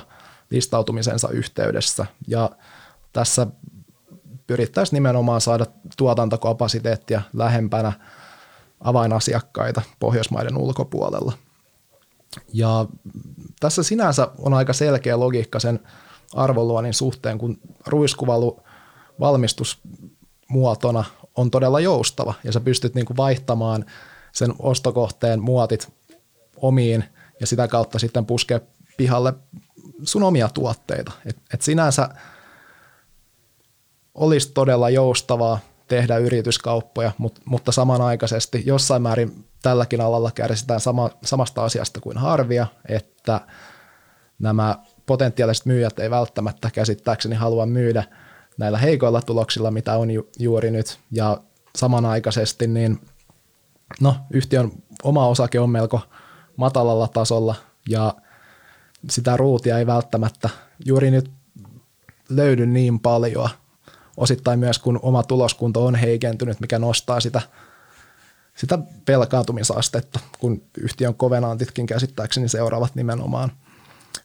[0.49, 2.49] listautumisensa yhteydessä ja
[3.13, 3.47] tässä
[4.47, 5.65] pyrittäisiin nimenomaan saada
[5.97, 7.93] tuotantokapasiteettia lähempänä
[8.79, 11.33] avainasiakkaita Pohjoismaiden ulkopuolella.
[12.53, 12.85] Ja
[13.59, 15.79] tässä sinänsä on aika selkeä logiikka sen
[16.35, 18.59] arvonluonnin suhteen, kun ruiskuvalu
[19.19, 21.03] valmistusmuotona
[21.35, 23.85] on todella joustava ja sä pystyt niin kuin vaihtamaan
[24.31, 25.93] sen ostokohteen muotit
[26.57, 27.03] omiin
[27.39, 28.61] ja sitä kautta sitten puskee
[28.97, 29.33] pihalle
[30.03, 31.11] sun omia tuotteita.
[31.25, 32.09] Et, et sinänsä
[34.13, 41.63] olisi todella joustavaa tehdä yrityskauppoja, mutta, mutta samanaikaisesti jossain määrin tälläkin alalla kärsitään sama, samasta
[41.63, 43.41] asiasta kuin harvia, että
[44.39, 48.03] nämä potentiaaliset myyjät ei välttämättä käsittääkseni halua myydä
[48.57, 51.37] näillä heikoilla tuloksilla, mitä on ju, juuri nyt, ja
[51.75, 53.01] samanaikaisesti niin
[54.01, 54.71] no, yhtiön
[55.03, 56.01] oma osake on melko
[56.55, 57.55] matalalla tasolla,
[57.89, 58.13] ja
[59.09, 60.49] sitä ruutia ei välttämättä
[60.85, 61.31] juuri nyt
[62.29, 63.49] löydy niin paljon,
[64.17, 67.41] osittain myös kun oma tuloskunto on heikentynyt, mikä nostaa sitä–
[68.55, 73.51] sitä velkaantumisastetta, kun yhtiön kovenantitkin käsittääkseni seuraavat nimenomaan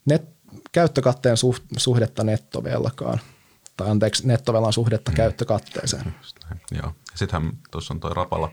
[0.04, 0.28] net,
[0.72, 1.36] käyttökatteen
[1.76, 3.20] suhdetta nettovelkaan,
[3.76, 5.14] tai anteeksi, nettovelan suhdetta mm.
[5.14, 6.14] käyttökatteeseen.
[6.82, 6.92] Joo.
[7.14, 8.52] Sittenhän tuossa on tuo Rapala,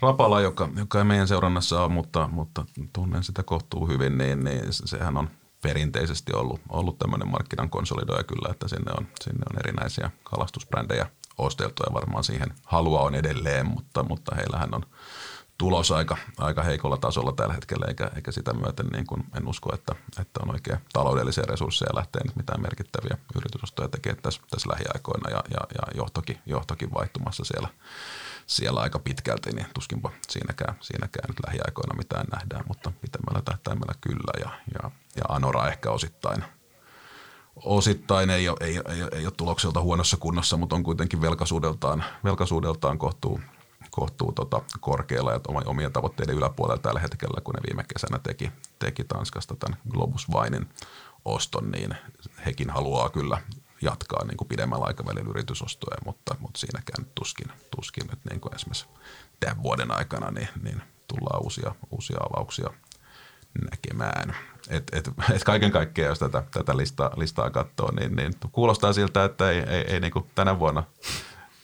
[0.00, 4.62] Rapala joka, joka ei meidän seurannassa ole, mutta, mutta tunnen sitä kohtuu hyvin, niin, niin
[4.70, 5.30] sehän on
[5.62, 11.06] perinteisesti ollut, ollut tämmöinen markkinan konsolidoija kyllä, että sinne on, sinne on erinäisiä kalastusbrändejä
[11.38, 14.82] osteltu ja varmaan siihen halua on edelleen, mutta, mutta heillähän on
[15.58, 19.74] tulos aika, aika heikolla tasolla tällä hetkellä, eikä, eikä sitä myöten niin kuin en usko,
[19.74, 25.30] että, että on oikein taloudellisia resursseja lähteä nyt mitään merkittäviä yritysostoja tekemään tässä, tässä lähiaikoina.
[25.30, 27.68] Ja, ja, ja johtokin, johtokin vaihtumassa siellä,
[28.46, 34.32] siellä aika pitkälti, niin tuskinpa siinäkään, siinäkään nyt lähiaikoina mitään nähdään, mutta pitemmällä tähtäimellä kyllä.
[34.40, 36.44] Ja, ja, ja Anora ehkä osittain–
[37.64, 42.98] osittain ei ole, ei, ei, ei ole tulokselta huonossa kunnossa, mutta on kuitenkin velkaisuudeltaan, velkaisuudeltaan
[42.98, 43.40] kohtuu,
[43.90, 49.04] kohtuu tota korkealla ja omien tavoitteiden yläpuolella tällä hetkellä, kun ne viime kesänä teki, teki
[49.04, 50.68] Tanskasta tämän Globus Winin
[51.24, 51.94] oston, niin
[52.46, 53.42] hekin haluaa kyllä
[53.82, 58.86] jatkaa niin kuin pidemmällä aikavälillä yritysostoja, mutta, mutta siinäkään tuskin, tuskin nyt niin kuin esimerkiksi
[59.40, 62.70] tämän vuoden aikana niin, niin tullaan uusia, uusia avauksia
[63.70, 64.36] näkemään.
[64.68, 69.24] Et, et, et kaiken kaikkiaan, jos tätä, tätä listaa, listaa katsoo, niin, niin kuulostaa siltä,
[69.24, 70.84] että ei, ei, ei niin kuin tänä vuonna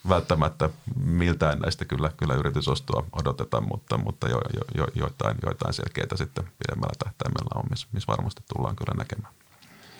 [0.08, 0.70] välttämättä
[1.04, 6.44] miltään näistä kyllä, kyllä yritysostoa odoteta, mutta, mutta jo, jo, jo, joitain, joitain selkeitä sitten
[6.44, 9.34] pidemmällä tähtäimellä on, missä miss varmasti tullaan kyllä näkemään.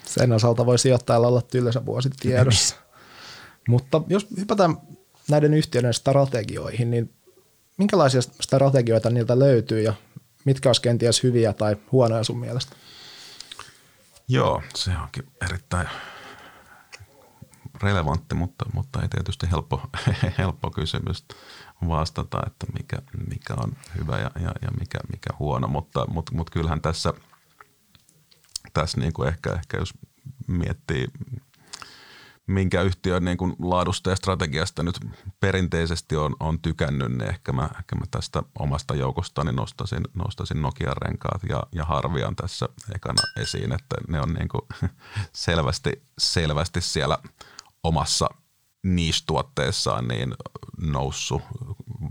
[0.07, 2.77] Sen osalta voi sijoittajalla olla tylsä vuosi tiedossa.
[3.69, 4.77] mutta jos hypätään
[5.31, 7.15] näiden yhtiöiden strategioihin, niin
[7.77, 9.95] minkälaisia strategioita niiltä löytyy ja
[10.45, 12.77] mitkä olisi kenties hyviä tai huonoja sun mielestä?
[14.29, 15.89] Joo, se onkin erittäin
[17.83, 19.91] relevantti, mutta, mutta ei tietysti helppo,
[20.39, 21.27] helppo kysymys
[21.89, 22.97] vastata, että mikä,
[23.31, 27.13] mikä on hyvä ja, ja, ja mikä, mikä huono, mutta, mutta, mutta kyllähän tässä,
[28.73, 29.95] tässä niin kuin ehkä, ehkä jos
[30.47, 31.07] miettii
[32.47, 35.01] minkä yhtiön niin kuin laadusta ja strategiasta nyt
[35.41, 40.97] perinteisesti on, on tykännyt, niin ehkä mä, ehkä mä tästä omasta joukostani nostasin, nostasin Nokian
[40.97, 44.63] renkaat ja, ja Harvian tässä ekana esiin, että ne on niin kuin
[45.33, 47.19] selvästi, selvästi siellä
[47.85, 48.29] omassa
[48.83, 50.35] niistuotteessaan niin
[50.81, 51.43] noussut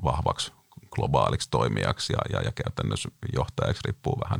[0.03, 0.51] vahvaksi
[0.95, 4.39] globaaliksi toimijaksi ja, ja, ja käytännössä johtajaksi riippuu vähän,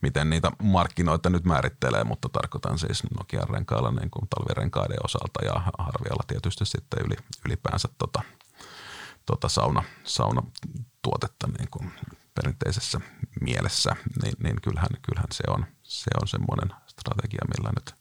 [0.00, 5.52] miten niitä markkinoita nyt määrittelee, mutta tarkoitan siis Nokian renkailla niin kuin talvirenkaiden osalta ja
[5.78, 7.16] Harvialla tietysti sitten yli,
[7.46, 8.22] ylipäänsä tota,
[9.26, 11.92] tota sauna, saunatuotetta niin kuin
[12.34, 13.00] perinteisessä
[13.40, 17.94] mielessä, niin, niin kyllähän, kyllähän se on, se on semmoinen strategia, millä nyt,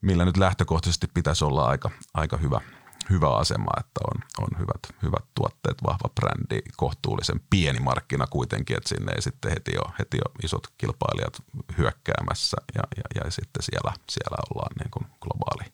[0.00, 2.60] millä nyt lähtökohtaisesti pitäisi olla aika, aika hyvä–
[3.10, 8.88] hyvä asema, että on, on hyvät, hyvät tuotteet, vahva brändi, kohtuullisen pieni markkina kuitenkin, että
[8.88, 11.42] sinne ei sitten heti ole, heti ole isot kilpailijat
[11.78, 15.72] hyökkäämässä ja, ja, ja sitten siellä, siellä ollaan niin kuin globaali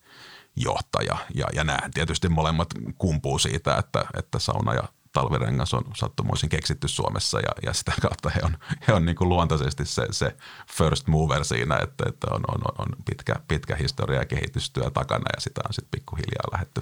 [0.57, 1.16] johtaja.
[1.35, 2.68] Ja, ja nämä tietysti molemmat
[2.99, 8.31] kumpuu siitä, että, että sauna ja talvirengas on sattumoisin keksitty Suomessa ja, ja sitä kautta
[8.31, 10.37] he on, he on niin kuin luontaisesti se, se
[10.73, 15.41] first mover siinä, että, että on, on, on pitkä, pitkä historia ja kehitystyö takana ja
[15.41, 16.81] sitä on sitten pikkuhiljaa lähdetty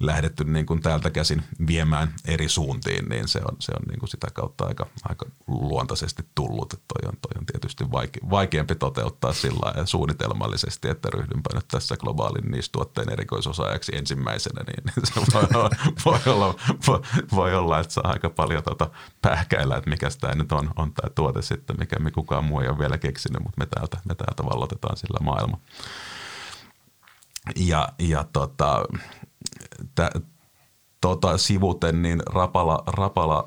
[0.00, 4.10] lähdetty niin kuin täältä käsin viemään eri suuntiin, niin se on, se on niin kuin
[4.10, 6.72] sitä kautta aika, aika luontaisesti tullut.
[6.72, 11.96] Että toi on, toi on tietysti vaike, vaikeampi toteuttaa sillä suunnitelmallisesti, että ryhdynpä nyt tässä
[11.96, 15.70] globaalin niistä tuotteen erikoisosaajaksi ensimmäisenä, niin se voi olla,
[16.04, 16.54] voi olla,
[16.86, 17.00] voi,
[17.34, 18.90] voi olla että saa aika paljon tota
[19.22, 22.68] pähkäillä, että mikä tämä nyt on, on tämä tuote sitten, mikä me kukaan muu ei
[22.68, 25.58] ole vielä keksinyt, mutta me täältä, me täältä vallotetaan sillä maailma.
[27.56, 28.84] Ja, ja tota,
[30.00, 30.10] tä,
[31.00, 33.44] tota, sivuten, niin Rapala, Rapala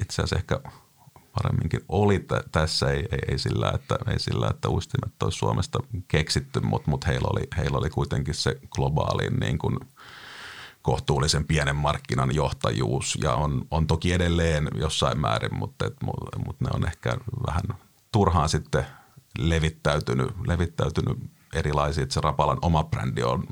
[0.00, 0.60] itse asiassa ehkä
[1.32, 5.78] paremminkin oli t- tässä, ei, ei, ei, sillä, että, ei sillä, että uistimet olisi Suomesta
[6.08, 9.76] keksitty, mutta mut heillä, oli, heillä oli kuitenkin se globaalin niin kuin
[10.82, 15.96] kohtuullisen pienen markkinan johtajuus ja on, on toki edelleen jossain määrin, mutta, et,
[16.46, 17.80] mutta ne on ehkä vähän
[18.12, 18.86] turhaan sitten
[19.38, 21.18] levittäytynyt, levittäytynyt
[21.52, 22.06] erilaisia.
[22.08, 23.44] Se Rapalan oma brändi on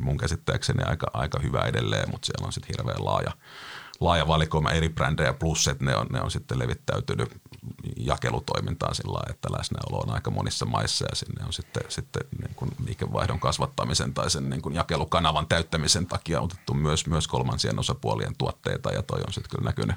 [0.00, 3.32] mun käsittääkseni aika, aika hyvä edelleen, mutta siellä on sitten hirveän laaja,
[4.00, 7.40] laaja valikoima eri brändejä, plus että ne on, ne on sitten levittäytynyt
[7.96, 12.54] jakelutoimintaan sillä lailla, että läsnäolo on aika monissa maissa ja sinne on sitten, sitten niin
[12.54, 18.36] kuin liikevaihdon kasvattamisen tai sen niin kuin jakelukanavan täyttämisen takia otettu myös, myös kolmansien osapuolien
[18.38, 19.96] tuotteita ja toi on sitten kyllä näkynyt,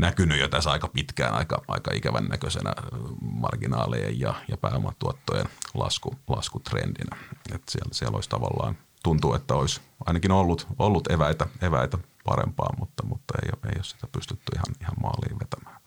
[0.00, 2.72] näkynyt jo tässä aika pitkään aika, aika ikävän näköisenä
[3.20, 7.16] marginaalien ja, ja pääomatuottojen lasku, laskutrendinä.
[7.54, 13.06] Et siellä, siellä olisi tavallaan– tuntuu, että olisi ainakin ollut, ollut eväitä, eväitä parempaa, mutta,
[13.06, 15.80] mutta ei, ei ole sitä pystytty ihan, ihan maaliin vetämään.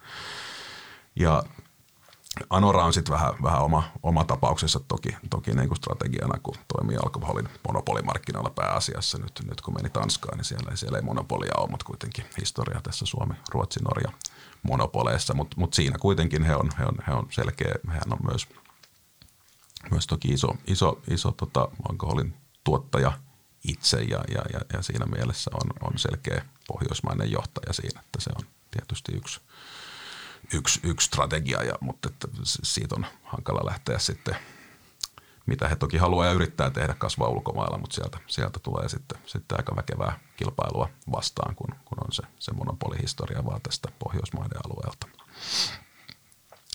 [1.16, 1.42] Ja
[2.50, 6.96] Anora on sitten vähän, vähän oma, oma tapauksessa toki, toki niin kuin strategiana, kun toimii
[6.96, 9.18] alkoholin monopolimarkkinoilla pääasiassa.
[9.18, 13.06] Nyt, nyt kun meni Tanskaan, niin siellä, siellä ei monopolia ole, mutta kuitenkin historia tässä
[13.06, 14.12] Suomi, Ruotsi, Norja
[14.62, 15.34] monopoleissa.
[15.34, 18.48] Mutta mut siinä kuitenkin he on, he on, he on selkeä, hehän on myös,
[19.90, 23.12] myös toki iso, iso, iso tota, alkoholin tuottaja
[23.68, 28.30] itse ja, ja, ja, ja siinä mielessä on, on selkeä pohjoismainen johtaja siinä, että se
[28.38, 29.40] on tietysti yksi–
[30.54, 34.36] yksi, yksi strategia, ja, mutta että siitä on hankala lähteä sitten,
[35.46, 39.58] mitä he toki haluaa ja yrittää tehdä kasvaa ulkomailla, mutta sieltä, sieltä tulee sitten, sitten
[39.58, 45.06] aika väkevää kilpailua vastaan, kun, kun on se, se monopolihistoria vaan tästä Pohjoismaiden alueelta.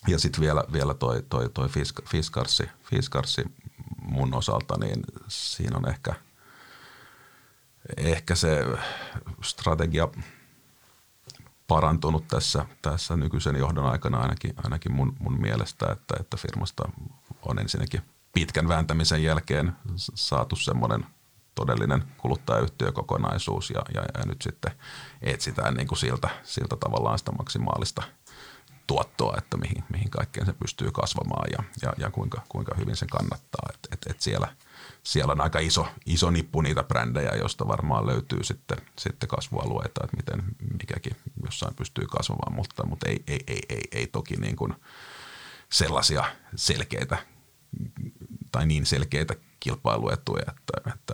[0.07, 1.69] Ja sitten vielä, vielä toi, toi, toi
[2.09, 3.43] Fiskarsi, Fiskarsi
[4.01, 6.13] mun osalta, niin siinä on ehkä,
[7.97, 8.65] ehkä se
[9.41, 10.07] strategia–
[11.69, 16.89] parantunut tässä, tässä nykyisen johdon aikana ainakin, ainakin mun, mun mielestä, että, että firmasta
[17.45, 18.01] on ensinnäkin
[18.33, 21.05] pitkän vääntämisen jälkeen saatu semmoinen
[21.55, 24.71] todellinen kuluttajayhtiökokonaisuus ja, ja, ja nyt sitten
[25.21, 28.03] etsitään niin kuin siltä, siltä tavallaan sitä maksimaalista
[28.89, 33.05] tuottoa, että mihin, mihin kaikkeen se pystyy kasvamaan ja, ja, ja kuinka, kuinka hyvin se
[33.05, 33.69] kannattaa.
[33.73, 34.47] Et, et, et siellä–
[35.03, 40.17] siellä on aika iso, iso nippu niitä brändejä, joista varmaan löytyy sitten, sitten kasvualueita, että
[40.17, 40.43] miten
[40.79, 44.73] mikäkin jossain pystyy kasvamaan, mutta, mutta ei, ei, ei, ei, ei toki niin kuin
[45.71, 46.23] sellaisia
[46.55, 47.17] selkeitä
[48.51, 51.13] tai niin selkeitä kilpailuetuja, että, että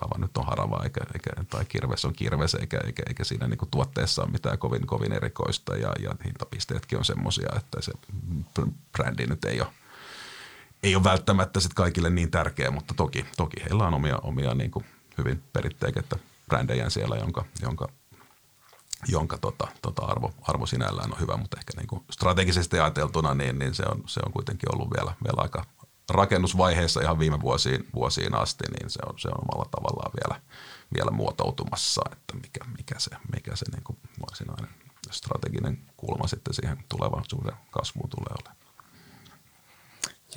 [0.00, 3.58] harava nyt on harava eikä, eikä, tai kirves on kirves eikä, eikä, eikä siinä niin
[3.58, 5.76] kuin tuotteessa ole mitään kovin, kovin erikoista.
[5.76, 7.92] Ja, ja hintapisteetkin on semmoisia, että se
[8.92, 9.68] brändi nyt ei ole
[10.82, 14.70] ei ole välttämättä sit kaikille niin tärkeä, mutta toki, toki heillä on omia, omia niin
[14.70, 14.84] kuin
[15.18, 16.16] hyvin peritteikettä
[16.48, 17.88] brändejä siellä, jonka, jonka,
[19.08, 23.58] jonka tota, tota arvo, arvo sinällään on hyvä, mutta ehkä niin kuin strategisesti ajateltuna niin,
[23.58, 25.64] niin se, on, se on kuitenkin ollut vielä, vielä aika
[26.10, 30.40] rakennusvaiheessa ihan viime vuosiin, vuosiin asti, niin se on, se on omalla tavallaan vielä,
[30.94, 34.70] vielä muotoutumassa, että mikä, mikä se, mikä se niin kuin varsinainen
[35.10, 38.58] strateginen kulma sitten siihen tulevaisuuden kasvuun tulee olemaan.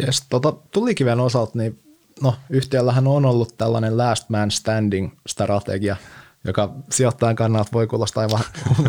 [0.03, 1.79] Yes, tota, tulikiven osalta, niin
[2.21, 5.95] no, yhtiöllähän on ollut tällainen last man standing strategia,
[6.43, 8.43] joka sijoittajan kannalta voi kuulostaa aivan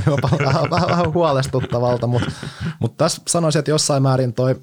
[0.07, 2.31] jopa vähän, vähän, vähän huolestuttavalta, mutta,
[2.81, 4.61] mutta tässä sanoisin, että jossain määrin toi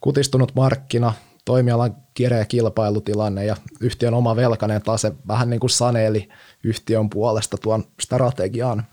[0.00, 1.12] kutistunut markkina,
[1.48, 6.28] toimialan kireä kilpailutilanne ja yhtiön oma velkainen tase vähän niin kuin saneeli
[6.64, 8.86] yhtiön puolesta tuon strategiaan.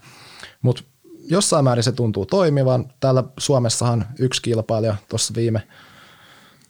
[0.61, 0.83] Mutta
[1.29, 2.85] jossain määrin se tuntuu toimivan.
[2.99, 5.63] Täällä Suomessahan yksi kilpailija tuossa viime–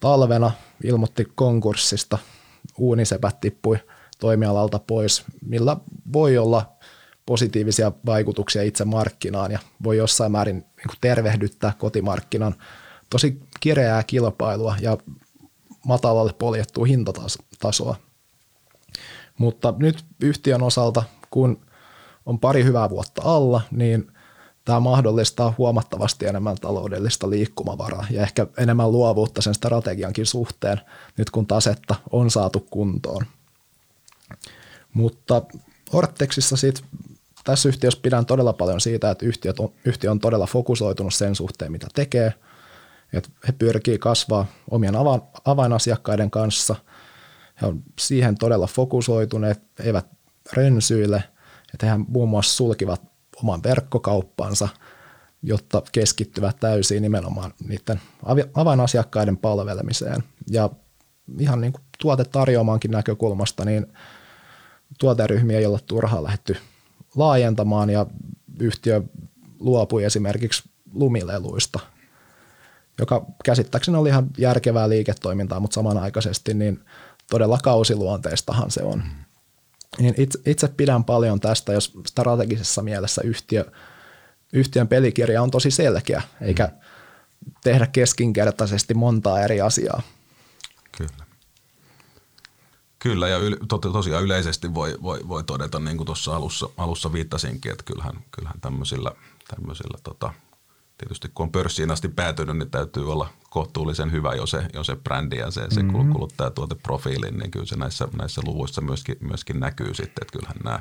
[0.00, 0.50] talvena
[0.84, 2.18] ilmoitti konkurssista,
[2.78, 3.78] uunisepät tippui
[4.18, 5.76] toimialalta pois, millä
[6.12, 6.72] voi olla
[7.26, 12.54] positiivisia vaikutuksia itse markkinaan ja voi jossain määrin niin tervehdyttää kotimarkkinan
[13.10, 14.96] tosi kireää kilpailua ja
[15.86, 17.96] matalalle poljettua hintatasoa.
[19.38, 21.60] Mutta nyt yhtiön osalta, kun
[22.26, 24.12] on pari hyvää vuotta alla, niin
[24.64, 30.80] tämä mahdollistaa huomattavasti enemmän taloudellista liikkumavaraa ja ehkä enemmän luovuutta sen strategiankin suhteen,
[31.16, 33.26] nyt kun tasetta on saatu kuntoon.
[34.92, 35.42] Mutta
[35.92, 36.84] Ortexissa sit,
[37.44, 41.72] tässä yhtiössä pidän todella paljon siitä, että yhtiö on, yhtiö on todella fokusoitunut sen suhteen,
[41.72, 42.34] mitä tekee.
[43.12, 44.94] Että he pyrkii kasvaa omien
[45.44, 46.76] avainasiakkaiden kanssa.
[47.60, 50.06] He on siihen todella fokusoituneet, eivät
[50.52, 51.24] rensyille.
[51.74, 53.02] Että he muun muassa sulkivat
[53.42, 54.68] oman verkkokauppansa,
[55.42, 58.00] jotta keskittyvät täysin nimenomaan niiden
[58.54, 60.24] avainasiakkaiden palvelemiseen.
[60.50, 60.70] Ja
[61.38, 63.86] ihan niin kuin tuotetarjoamaankin näkökulmasta, niin
[64.98, 66.56] tuoteryhmiä ei ole turhaan lähetty
[67.16, 68.06] laajentamaan ja
[68.60, 69.02] yhtiö
[69.60, 71.80] luopui esimerkiksi lumileluista,
[72.98, 76.84] joka käsittääkseni oli ihan järkevää liiketoimintaa, mutta samanaikaisesti niin
[77.30, 78.98] todella kausiluonteistahan se on.
[78.98, 79.26] Mm
[79.98, 83.64] niin itse, itse pidän paljon tästä, jos strategisessa mielessä yhtiö,
[84.52, 86.72] yhtiön pelikirja on tosi selkeä, eikä
[87.64, 90.02] tehdä keskinkertaisesti montaa eri asiaa.
[90.98, 91.26] Kyllä.
[92.98, 97.12] Kyllä, ja yl, to, tosiaan yleisesti voi, voi, voi todeta, niin kuin tuossa alussa, alussa
[97.12, 99.12] viittasinkin, että kyllähän, kyllähän tämmöisillä,
[99.48, 100.32] tämmöisillä tota,
[100.98, 104.96] tietysti kun on pörssiin asti päätynyt, niin täytyy olla kohtuullisen hyvä jo se, jo se
[104.96, 106.12] brändi ja se, se mm-hmm.
[106.12, 110.80] kuluttajatuoteprofiili, niin kyllä se näissä, näissä luvuissa myöskin, myöskin näkyy sitten, että kyllähän nämä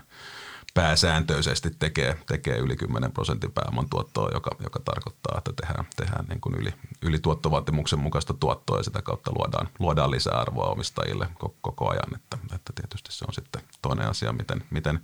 [0.76, 6.41] pääsääntöisesti tekee, tekee yli 10 prosentin pääoman tuottoa, joka, joka tarkoittaa, että tehdään, tehdään niin
[6.41, 11.55] kuin yli, yli tuottovaatimuksen mukaista tuottoa ja sitä kautta luodaan, luodaan lisää arvoa omistajille koko,
[11.61, 12.16] koko ajan.
[12.16, 14.99] Että, että tietysti se on sitten toinen asia, miten, miten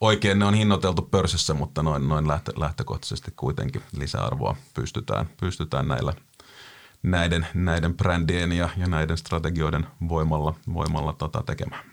[0.00, 6.12] oikein ne on hinnoiteltu pörssissä, mutta noin, noin lähtö, lähtökohtaisesti kuitenkin lisäarvoa pystytään, pystytään näillä,
[7.02, 11.84] näiden, näiden brändien ja, ja näiden strategioiden voimalla, voimalla tota tekemään.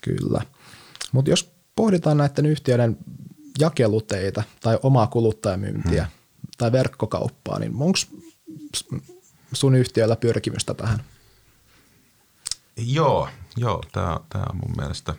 [0.00, 0.40] Kyllä.
[1.12, 2.96] Mutta jos pohditaan näiden yhtiöiden
[3.58, 6.12] jakeluteitä tai omaa kuluttajamyyntiä hmm.
[6.58, 7.98] tai verkkokauppaa, niin onko
[9.52, 11.04] sun yhtiöllä pyrkimystä tähän?
[12.76, 15.14] Joo, joo tämä on mun mielestä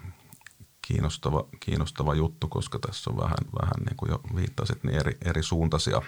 [0.88, 5.44] kiinnostava, kiinnostava juttu, koska tässä on vähän, vähän niin kuin jo viittasit, niin eri, eri
[5.44, 6.02] suuntaisia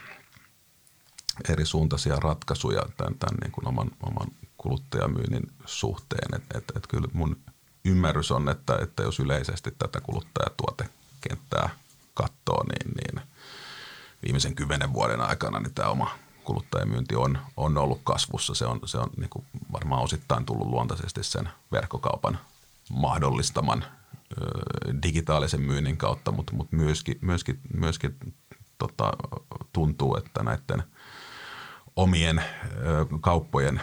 [1.49, 6.35] eri suuntaisia ratkaisuja tämän, tämän niin kuin oman, oman kuluttajamyynnin suhteen.
[6.35, 7.37] Että et, et kyllä mun
[7.85, 11.69] ymmärrys on, että, että jos yleisesti tätä kuluttajatuotekenttää
[12.13, 13.27] katsoo, niin, niin
[14.23, 16.11] viimeisen kymmenen vuoden aikana niin tämä oma
[16.43, 18.55] kuluttajamyynti on, on ollut kasvussa.
[18.55, 22.39] Se on, se on niin kuin varmaan osittain tullut luontaisesti sen verkkokaupan
[22.89, 23.85] mahdollistaman
[25.03, 28.15] digitaalisen myynnin kautta, mutta, mutta myöskin, myöskin, myöskin
[28.77, 29.11] tota,
[29.73, 30.83] tuntuu, että näiden
[31.95, 32.43] omien
[33.21, 33.81] kauppojen,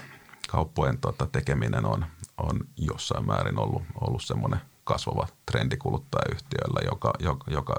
[0.48, 2.06] kauppojen tota, tekeminen on,
[2.38, 7.74] on jossain määrin ollut, ollut semmoinen kasvava trendi kuluttajayhtiöillä, joka, joka, joka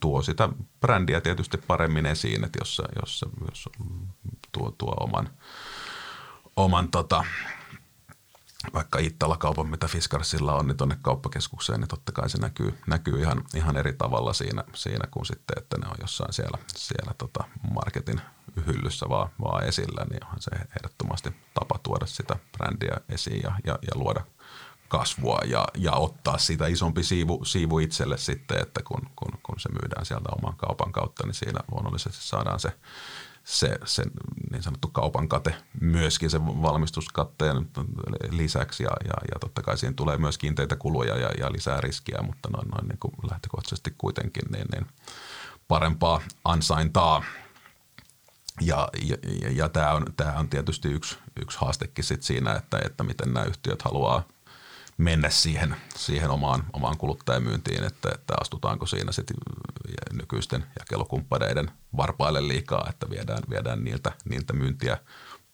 [0.00, 0.48] tuo sitä
[0.80, 3.68] brändiä tietysti paremmin esiin, että jos, jos, jos
[4.52, 5.30] tuo, tuo oman,
[6.56, 7.24] oman tota,
[8.74, 13.44] vaikka Ittala-kaupan, mitä Fiskarsilla on, niin tuonne kauppakeskukseen, niin totta kai se näkyy, näkyy ihan,
[13.54, 17.44] ihan eri tavalla siinä, siinä kuin sitten, että ne on jossain siellä, siellä tota
[17.74, 18.20] marketin
[18.66, 23.78] hyllyssä vaan, vaan esillä, niin onhan se ehdottomasti tapa tuoda sitä brändiä esiin ja, ja,
[23.82, 24.24] ja luoda
[24.88, 29.68] kasvua ja, ja ottaa siitä isompi siivu, siivu itselle sitten, että kun, kun, kun se
[29.68, 32.72] myydään sieltä oman kaupan kautta, niin siinä luonnollisesti saadaan se,
[33.48, 34.02] se, se
[34.50, 37.56] niin sanottu kaupan kate myöskin sen valmistuskatteen
[38.30, 42.18] lisäksi ja, ja, ja totta kai siihen tulee myös kiinteitä kuluja ja, ja lisää riskiä,
[42.22, 44.86] mutta noin, noin niin kuin lähtökohtaisesti kuitenkin niin, niin
[45.68, 47.24] parempaa ansaintaa–
[48.60, 49.16] ja, ja,
[49.50, 53.46] ja tämä, on, tämä on tietysti yksi, yksi haastekin sit siinä, että, että miten nämä
[53.46, 54.22] yhtiöt haluaa
[54.98, 59.36] mennä siihen, siihen omaan, omaan kuluttajamyyntiin, että, että astutaanko siinä sitten
[60.12, 64.98] nykyisten jakelukumppaneiden varpaille liikaa, että viedään, viedään niiltä, niiltä myyntiä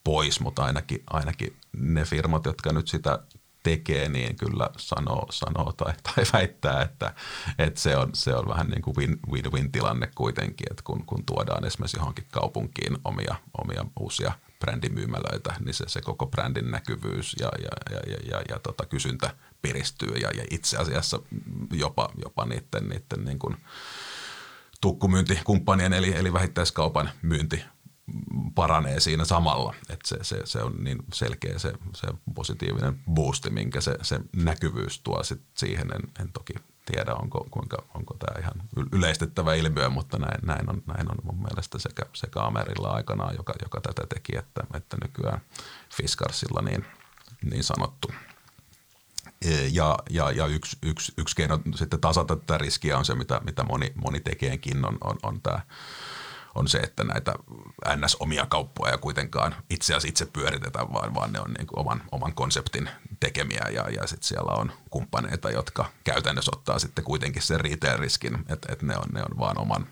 [0.04, 3.18] pois, mutta ainakin, ainakin ne firmat, jotka nyt sitä
[3.64, 7.14] tekee, niin kyllä sanoo, sanoo tai, tai väittää, että,
[7.58, 11.26] että se, on, se on vähän niin kuin win, win-win tilanne kuitenkin, että kun, kun
[11.26, 17.48] tuodaan esimerkiksi johonkin kaupunkiin omia, omia uusia brändimyymälöitä, niin se, se koko brändin näkyvyys ja,
[17.62, 21.20] ja, ja, ja, ja, ja tota, kysyntä piristyy ja, ja itse asiassa
[21.72, 23.56] jopa, jopa niiden, niiden niin kuin
[24.84, 27.64] tukkumyyntikumppanien eli, eli vähittäiskaupan myynti
[28.54, 29.74] paranee siinä samalla.
[29.88, 35.00] Että se, se, se on niin selkeä se, se positiivinen boosti, minkä se, se näkyvyys
[35.00, 35.88] tuo sit siihen.
[35.94, 36.52] En, en toki
[36.86, 38.54] tiedä, onko, kuinka, onko tämä ihan
[38.92, 43.54] yleistettävä ilmiö, mutta näin, näin, on, näin on mun mielestä sekä, sekä Amerilla aikanaan, joka,
[43.62, 45.40] joka tätä teki, että, että nykyään
[45.96, 46.84] Fiskarsilla niin,
[47.50, 48.08] niin sanottu.
[49.44, 53.40] E, ja, ja, ja yksi, yksi, yksi keino sitten tasata tätä riskiä on se, mitä,
[53.44, 55.60] mitä moni, moni tekeekin, on, on, on tämä
[56.54, 57.34] on se, että näitä
[57.96, 62.90] NS-omia kauppoja kuitenkaan itse asiassa itse pyöritetään, vaan, vaan ne on niin oman, oman konseptin
[63.20, 68.72] tekemiä ja, ja sitten siellä on kumppaneita, jotka käytännössä ottaa sitten kuitenkin sen retail-riskin, että,
[68.72, 69.86] että ne, on, ne on vaan oman,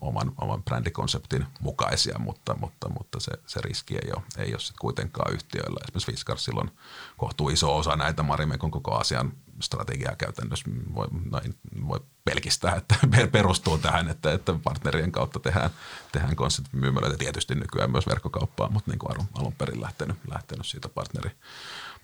[0.00, 4.80] oman, oman brändikonseptin mukaisia, mutta, mutta, mutta se, se riski ei ole, ei ole sitten
[4.80, 5.80] kuitenkaan yhtiöillä.
[5.84, 6.70] Esimerkiksi Fiskarsilla on
[7.16, 11.54] kohtuu iso osa näitä Marimekon koko asian strategiaa käytännössä voi, noin,
[11.88, 12.96] voi pelkistää, että
[13.32, 15.70] perustuu tähän, että, että partnerien kautta tehdään,
[16.12, 17.16] tehdään konseptimyymälöitä.
[17.16, 21.30] Tietysti nykyään myös verkkokauppaa, mutta niin kuin alun, alun perin lähtenyt, lähtenyt siitä partneri,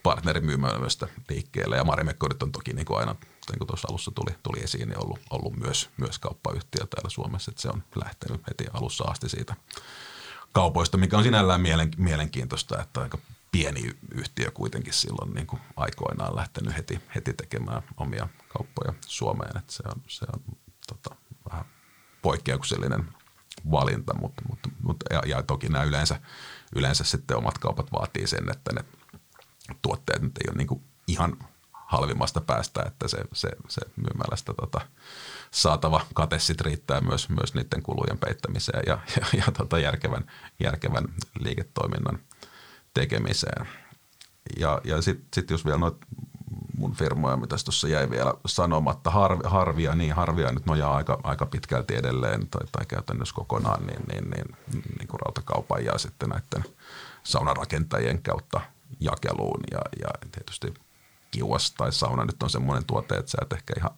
[0.03, 1.77] partnerimyymälöistä liikkeelle.
[1.77, 3.13] Ja Marimekkodit on toki niin kuin aina,
[3.51, 7.51] niin kuin tuossa alussa tuli, tuli esiin, niin ollut, ollut myös, myös kauppayhtiö täällä Suomessa,
[7.51, 9.57] että se on lähtenyt heti alussa asti siitä
[10.53, 11.61] kaupoista, mikä on sinällään
[11.97, 13.19] mielenkiintoista, että aika
[13.53, 19.57] pieni yhtiö kuitenkin silloin niin kuin aikoinaan lähtenyt heti, heti tekemään omia kauppoja Suomeen.
[19.57, 20.43] Että se on, se on
[20.89, 21.17] tota,
[21.51, 21.65] vähän
[22.23, 23.09] poikkeuksellinen
[23.71, 26.21] valinta, mutta, mutta, mutta ja, ja toki nämä yleensä,
[26.77, 28.85] yleensä sitten omat kaupat vaatii sen, että ne
[29.83, 31.37] tuotteet nyt ei ole niin kuin ihan
[31.73, 34.81] halvimmasta päästä, että se, se, se myymälästä tota,
[35.51, 40.31] saatava kate riittää myös, myös niiden kulujen peittämiseen ja, ja, ja tota järkevän,
[40.61, 41.05] järkevän
[41.41, 42.19] liiketoiminnan
[42.95, 43.69] tekemiseen.
[44.59, 45.97] Ja, ja sitten sit jos vielä noit
[46.77, 51.47] mun firmoja, mitä tuossa jäi vielä sanomatta, harvi, harvia, niin harvia nyt nojaa aika, aika
[51.47, 54.57] pitkälti edelleen tai, tai käytännössä kokonaan niin, niin, niin,
[54.99, 56.73] niin kuin rautakaupan ja sitten näiden
[57.23, 58.61] saunarakentajien kautta
[59.01, 60.75] jakeluun ja, ja tietysti
[61.31, 63.91] kiuas tai sauna nyt on semmoinen tuote, että sä et ehkä ihan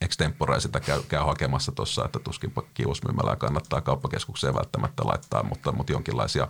[0.00, 5.92] extempore sitä käy, käy hakemassa tuossa, että tuskin kiusmyymälää kannattaa kauppakeskukseen välttämättä laittaa, mutta, mutta
[5.92, 6.48] jonkinlaisia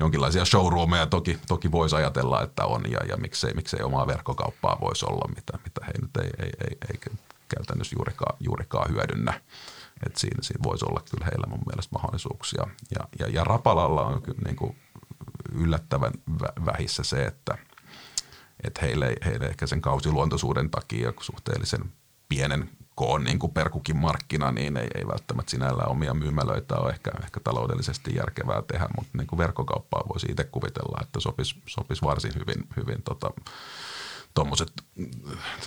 [0.00, 5.06] jonkinlaisia showroomeja toki, toki voisi ajatella, että on ja, ja miksei, miksei omaa verkkokauppaa voisi
[5.06, 7.00] olla, mitä, mitä he nyt ei, ei, ei, ei
[7.48, 9.40] käytännössä juurikaan, juurikaan hyödynnä.
[10.06, 12.66] Et siinä, siinä voisi olla kyllä heillä mun mielestä mahdollisuuksia.
[12.98, 14.76] Ja, ja, ja Rapalalla on kyllä niin kuin
[15.52, 16.12] yllättävän
[16.66, 17.58] vähissä se, että,
[18.64, 21.92] että heille, heille ehkä sen kausiluontoisuuden takia suhteellisen
[22.28, 26.90] pienen koon niin kuin per kukin markkina, niin ei, ei välttämättä sinällään omia myymälöitä ole
[26.90, 32.02] ehkä, ehkä taloudellisesti järkevää tehdä, mutta niin kuin verkkokauppaa voisi itse kuvitella, että sopisi, sopisi
[32.02, 33.30] varsin hyvin, hyvin tota,
[34.34, 34.72] tuommoiset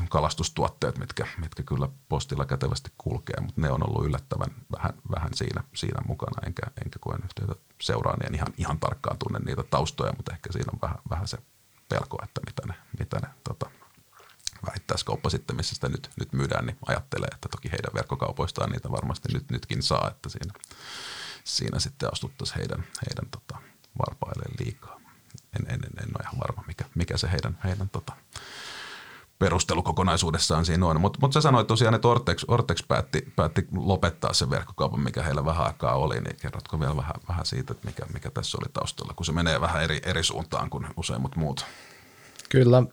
[0.09, 5.63] kalastustuotteet, mitkä, mitkä kyllä postilla kätevästi kulkee, mutta ne on ollut yllättävän vähän, vähän siinä,
[5.75, 10.31] siinä mukana, enkä, enkä koen yhteyttä seuraan, niin ihan, ihan tarkkaan tunne niitä taustoja, mutta
[10.33, 11.37] ehkä siinä on vähän, vähän se
[11.89, 13.69] pelko, että mitä ne, mitä ne tota,
[14.67, 19.33] vähittäiskauppa sitten, missä sitä nyt, nyt myydään, niin ajattelee, että toki heidän verkkokaupoistaan niitä varmasti
[19.33, 20.53] nyt, nytkin saa, että siinä,
[21.43, 23.61] siinä sitten astuttaisiin heidän, heidän tota,
[23.99, 24.99] varpailleen liikaa.
[25.59, 28.13] En, en, en, en ole ihan varma, mikä, mikä se heidän, heidän tota,
[29.39, 31.01] perustelu kokonaisuudessaan siinä on.
[31.01, 35.45] Mutta mut sä sanoit tosiaan, että Ortex, Ortex päätti, päätti lopettaa sen verkkokaupan, mikä heillä
[35.45, 39.13] vähän aikaa oli, niin kerrotko vielä vähän, vähän siitä, että mikä, mikä tässä oli taustalla,
[39.13, 41.65] kun se menee vähän eri, eri suuntaan kuin useimmat muut?
[42.49, 42.83] Kyllä.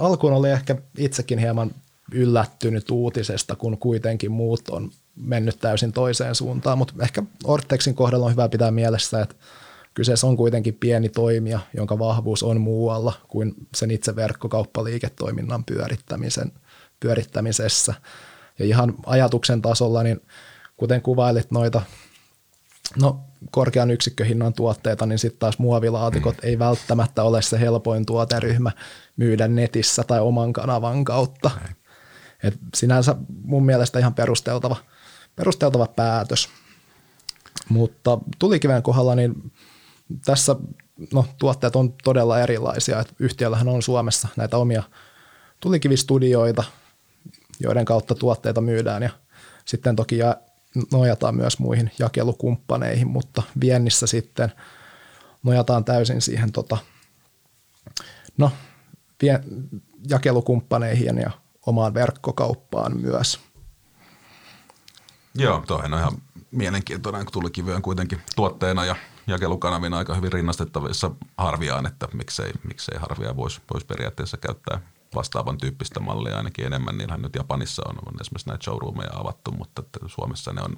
[0.00, 1.70] Alkuun oli ehkä itsekin hieman
[2.12, 8.32] yllättynyt uutisesta, kun kuitenkin muut on mennyt täysin toiseen suuntaan, mutta ehkä Ortexin kohdalla on
[8.32, 9.34] hyvä pitää mielessä, että
[9.94, 16.52] kyseessä on kuitenkin pieni toimija, jonka vahvuus on muualla kuin sen itse verkkokauppaliiketoiminnan pyörittämisen,
[17.00, 17.94] pyörittämisessä.
[18.58, 20.20] Ja ihan ajatuksen tasolla, niin
[20.76, 21.82] kuten kuvailit noita
[23.00, 23.20] no,
[23.50, 26.48] korkean yksikköhinnan tuotteita, niin sitten taas muovilaatikot mm.
[26.48, 28.70] ei välttämättä ole se helpoin tuoteryhmä
[29.16, 31.50] myydä netissä tai oman kanavan kautta.
[32.42, 34.76] Et sinänsä mun mielestä ihan perusteltava,
[35.36, 36.48] perusteltava päätös.
[37.68, 39.52] Mutta tulikiven kohdalla niin
[40.24, 40.56] tässä
[41.12, 43.00] no, tuotteet on todella erilaisia.
[43.00, 44.82] Et yhtiöllähän on Suomessa näitä omia
[45.60, 46.64] tulikivistudioita,
[47.60, 49.10] joiden kautta tuotteita myydään ja
[49.64, 50.18] sitten toki
[50.92, 54.52] nojataan myös muihin jakelukumppaneihin, mutta viennissä sitten
[55.42, 56.78] nojataan täysin siihen tota,
[58.38, 58.52] no,
[59.22, 59.40] vie,
[60.08, 61.30] jakelukumppaneihin ja
[61.66, 63.40] omaan verkkokauppaan myös.
[65.34, 68.96] Joo, toihan on ihan mielenkiintoinen, kun tulikivi on kuitenkin tuotteena ja
[69.26, 74.80] jakelukanavina aika hyvin rinnastettavissa harviaan, että miksei, miksei harvia voisi vois periaatteessa käyttää
[75.14, 76.98] vastaavan tyyppistä mallia ainakin enemmän.
[76.98, 80.76] Niillähän nyt Japanissa on, on esimerkiksi näitä showroomeja avattu, mutta että Suomessa ne on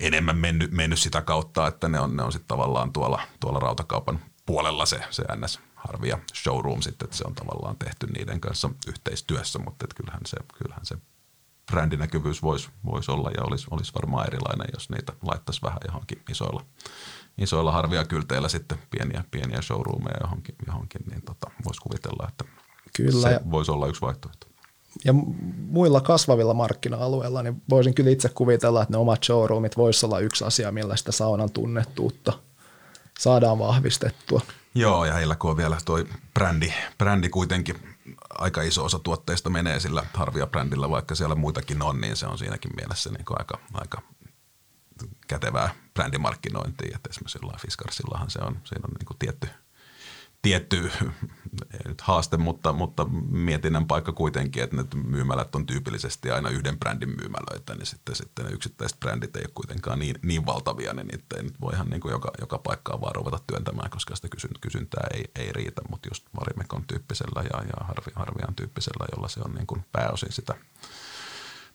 [0.00, 4.20] enemmän mennyt, mennyt sitä kautta, että ne on, ne on sitten tavallaan tuolla, tuolla rautakaupan
[4.46, 9.58] puolella se, se NS harvia showroom sitten, että se on tavallaan tehty niiden kanssa yhteistyössä,
[9.58, 10.96] mutta että kyllähän se, kyllähän se
[11.72, 16.64] brändinäkyvyys voisi vois olla ja olisi, olisi varmaan erilainen, jos niitä laittaisi vähän johonkin isoilla,
[17.38, 22.44] isoilla harvia kylteillä sitten pieniä, pieniä showroomeja johonkin, johonkin niin tota, voisi kuvitella, että
[22.96, 23.28] Kyllä.
[23.28, 24.46] Se ja, voisi olla yksi vaihtoehto.
[25.04, 25.12] Ja
[25.56, 30.44] muilla kasvavilla markkina-alueilla, niin voisin kyllä itse kuvitella, että ne omat showroomit voisi olla yksi
[30.44, 32.32] asia, millä sitä saunan tunnettuutta
[33.18, 34.40] saadaan vahvistettua.
[34.74, 37.96] Joo, ja heillä kun on vielä tuo brändi, brändi kuitenkin
[38.30, 42.38] aika iso osa tuotteista menee sillä harvia brändillä, vaikka siellä muitakin on, niin se on
[42.38, 44.02] siinäkin mielessä niin kuin aika, aika
[45.26, 46.96] kätevää brändimarkkinointia.
[46.96, 49.48] Että esimerkiksi Fiskarsillahan se on, siinä on niin kuin tietty–
[50.44, 50.90] tietty
[52.00, 57.74] haaste, mutta, mutta mietinnän paikka kuitenkin, että ne myymälät on tyypillisesti aina yhden brändin myymälöitä,
[57.74, 61.42] niin sitten, sitten ne yksittäiset brändit ei ole kuitenkaan niin, niin valtavia, niin niitä ei
[61.42, 64.28] nyt voi ihan niin kuin joka, joka paikkaan vaan ruveta työntämään, koska sitä
[64.60, 69.40] kysyntää ei, ei riitä, mutta just Varimekon tyyppisellä ja, ja Harvi, Harvian tyyppisellä, jolla se
[69.44, 70.54] on niin kuin pääosin sitä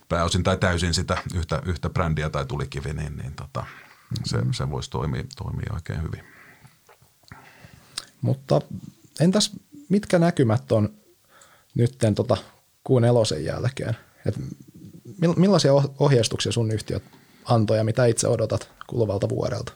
[0.09, 3.65] pääosin tai täysin sitä yhtä, yhtä brändiä tai tulikivi, niin, niin tota,
[4.23, 6.38] se, se voisi toimia, toimia oikein hyvin.
[8.21, 8.61] Mutta
[9.19, 9.51] entäs
[9.89, 10.93] mitkä näkymät on
[11.75, 12.37] nytten tota
[12.83, 13.97] kuun elosen jälkeen?
[14.25, 14.35] Et
[15.37, 17.03] millaisia ohjeistuksia sun yhtiöt
[17.45, 19.73] antoi ja mitä itse odotat kuluvalta vuodelta?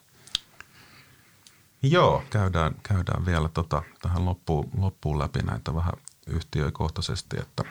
[1.83, 5.93] Joo, käydään, käydään vielä tota, tähän loppuun, loppuun läpi näitä vähän
[6.27, 7.63] yhtiökohtaisesti, että,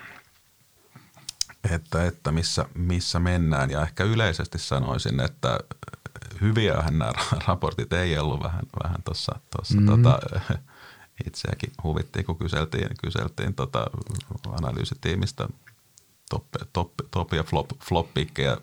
[1.70, 3.70] että, että missä, missä mennään.
[3.70, 5.58] Ja ehkä yleisesti sanoisin, että
[6.42, 7.12] hyviähän nämä
[7.46, 9.40] raportit ei ollut vähän, vähän tuossa
[9.74, 9.86] mm.
[9.86, 10.18] tota,
[11.26, 13.86] itseäkin huvittiin, kun kyseltiin, kyseltiin tota
[14.62, 15.48] analyysitiimistä
[16.30, 18.08] top, top, top ja flop, flop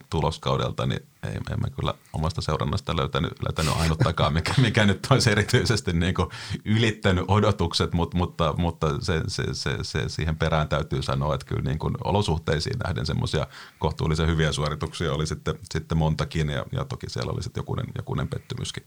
[0.09, 5.93] tuloskaudelta, niin ei, emme kyllä omasta seurannasta löytänyt, löytänyt ainuttakaan, mikä, mikä nyt olisi erityisesti
[5.93, 6.29] niin kuin
[6.65, 11.61] ylittänyt odotukset, mutta, mutta, mutta se, se, se, se, siihen perään täytyy sanoa, että kyllä
[11.61, 13.47] niin kuin olosuhteisiin nähden semmoisia
[13.79, 18.27] kohtuullisen hyviä suorituksia oli sitten, sitten montakin ja, ja toki siellä oli sitten jokunen, jokunen
[18.27, 18.83] pettymyskin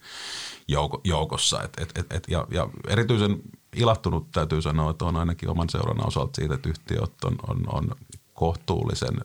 [0.68, 1.62] jouko, joukossa.
[1.62, 3.42] Et, et, et, et, ja, ja erityisen
[3.76, 7.90] ilahtunut täytyy sanoa, että on ainakin oman seurannan osalta siitä, että yhtiöt on, on, on
[8.34, 9.20] kohtuullisen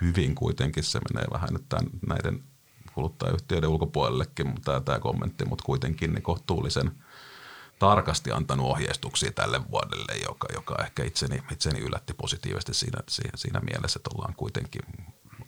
[0.00, 0.84] hyvin kuitenkin.
[0.84, 2.44] Se menee vähän nyt tämän, näiden
[2.94, 6.90] kuluttajayhtiöiden ulkopuolellekin tämä, tämä kommentti, mutta kuitenkin niin kohtuullisen
[7.78, 13.00] tarkasti antanut ohjeistuksia tälle vuodelle, joka, joka ehkä itseni, itseni yllätti positiivisesti siinä,
[13.36, 14.82] siinä mielessä, että ollaan kuitenkin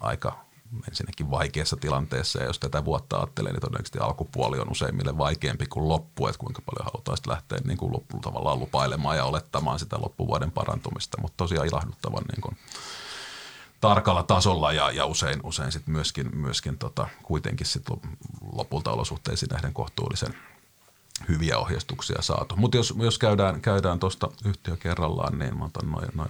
[0.00, 0.44] aika
[0.88, 5.88] ensinnäkin vaikeassa tilanteessa ja jos tätä vuotta ajattelee, niin todennäköisesti alkupuoli on useimmille vaikeampi kuin
[5.88, 9.96] loppu, että kuinka paljon halutaan sitten lähteä niin kuin loppuun tavallaan lupailemaan ja olettamaan sitä
[10.00, 12.56] loppuvuoden parantumista, mutta tosiaan ilahduttavan niin kuin
[13.80, 17.84] tarkalla tasolla ja, ja usein, usein sitten myöskin, myöskin tota, kuitenkin sit
[18.52, 20.34] lopulta olosuhteisiin nähden kohtuullisen
[21.28, 22.56] hyviä ohjeistuksia saatu.
[22.56, 26.26] Mutta jos, jos käydään, käydään tuosta yhtiö kerrallaan, niin mä otan noin noi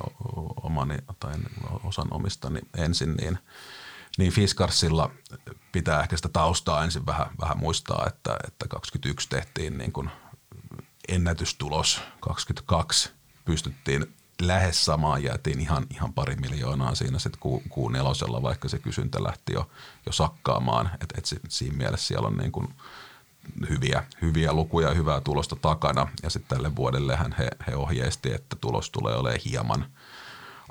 [0.62, 1.32] omani tai
[1.84, 3.38] osan omistani ensin, niin–
[4.18, 5.10] niin Fiskarsilla
[5.72, 10.10] pitää ehkä sitä taustaa ensin vähän, vähän muistaa, että, että 21 tehtiin niin kuin
[11.08, 13.10] ennätystulos, 22
[13.44, 14.14] pystyttiin
[14.46, 19.52] lähes samaan jäätiin ihan, ihan pari miljoonaa siinä sitten ku, nelosella, vaikka se kysyntä lähti
[19.52, 19.70] jo,
[20.06, 20.90] jo sakkaamaan.
[21.00, 22.74] Et, et siinä mielessä siellä on niin kuin
[23.68, 26.08] hyviä, hyviä lukuja ja hyvää tulosta takana.
[26.22, 29.86] Ja sitten tälle vuodellehän he, he ohjeisti, että tulos tulee olemaan hieman–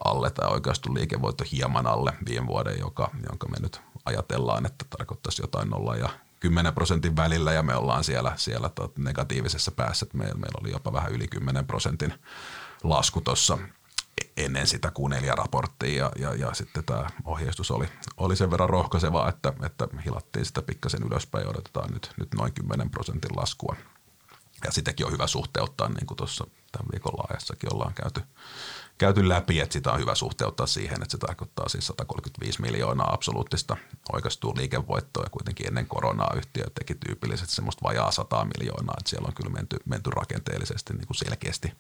[0.06, 5.42] alle tai oikeastaan liikevoitto hieman alle viime vuoden, joka, jonka me nyt ajatellaan, että tarkoittaisi
[5.42, 6.10] jotain nolla ja
[6.40, 10.06] 10 prosentin välillä ja me ollaan siellä, siellä tot negatiivisessa päässä.
[10.14, 12.14] Meillä, meillä oli jopa vähän yli 10 prosentin
[12.84, 13.58] lasku tuossa
[14.38, 17.86] ennen sitä Q4-raporttia ja, ja, ja sitten tämä ohjeistus oli,
[18.18, 22.54] oli sen verran rohkaiseva, että, että hilattiin sitä pikkasen ylöspäin ja odotetaan nyt, nyt noin
[22.54, 23.76] 10 prosentin laskua.
[24.64, 28.22] Ja sitäkin on hyvä suhteuttaa, niin kuin tuossa tämän viikon laajassakin ollaan käyty,
[28.98, 33.78] käyty läpi, että sitä on hyvä suhteuttaa siihen, että se tarkoittaa siis 135 miljoonaa absoluuttista
[34.14, 39.28] oikeastuu liikevoittoa ja kuitenkin ennen koronaa yhtiö teki tyypillisesti semmoista vajaa 100 miljoonaa, että siellä
[39.28, 41.72] on kyllä menty, menty rakenteellisesti niin kuin selkeästi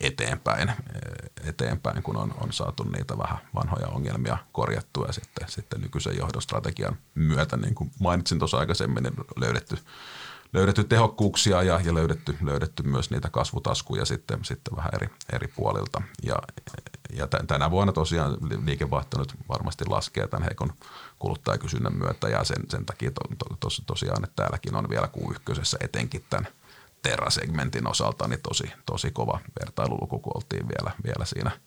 [0.00, 5.80] eteenpäin, eh, eteenpäin, kun on, on saatu niitä vähän vanhoja ongelmia korjattua ja sitten, sitten
[5.80, 9.76] nykyisen johdostrategian myötä, niin kuin mainitsin tuossa aikaisemmin, niin löydetty
[10.52, 16.02] löydetty tehokkuuksia ja, ja löydetty, löydetty myös niitä kasvutaskuja sitten, sitten vähän eri, eri puolilta.
[16.22, 16.36] Ja,
[17.12, 20.72] ja tänä vuonna tosiaan liikevaihto nyt varmasti laskee tämän heikon
[21.18, 25.76] kuluttajakysynnän myötä ja sen, sen takia to, to, to, tosiaan, että täälläkin on vielä Q1
[25.80, 26.48] etenkin tämän
[27.02, 31.50] Terra-segmentin osalta niin tosi, tosi kova vertailuluku, kun oltiin vielä, vielä siinä–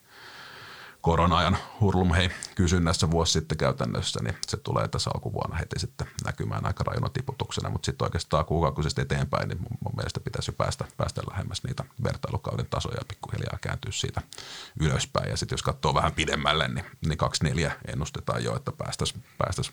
[1.06, 6.84] korona-ajan hurlumhei kysynnässä vuosi sitten käytännössä, niin se tulee tässä alkuvuonna heti sitten näkymään aika
[6.84, 11.64] rajuna tiputuksena, mutta sitten oikeastaan kuukausista eteenpäin, niin mun, mun mielestä pitäisi päästä, päästä lähemmäs
[11.64, 14.22] niitä vertailukauden tasoja ja pikkuhiljaa kääntyä siitä
[14.80, 15.30] ylöspäin.
[15.30, 19.72] Ja sitten jos katsoo vähän pidemmälle, niin, niin 24 ennustetaan jo, että päästäisiin päästäisi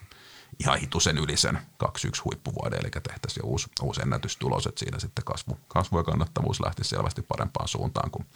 [0.59, 5.59] ihan hitusen yli sen 21 huippuvuoden, eli tehtäisiin uusi, uusi ennätystulos, että siinä sitten kasvu,
[5.69, 8.27] kasvu ja kannattavuus lähti selvästi parempaan suuntaan, kun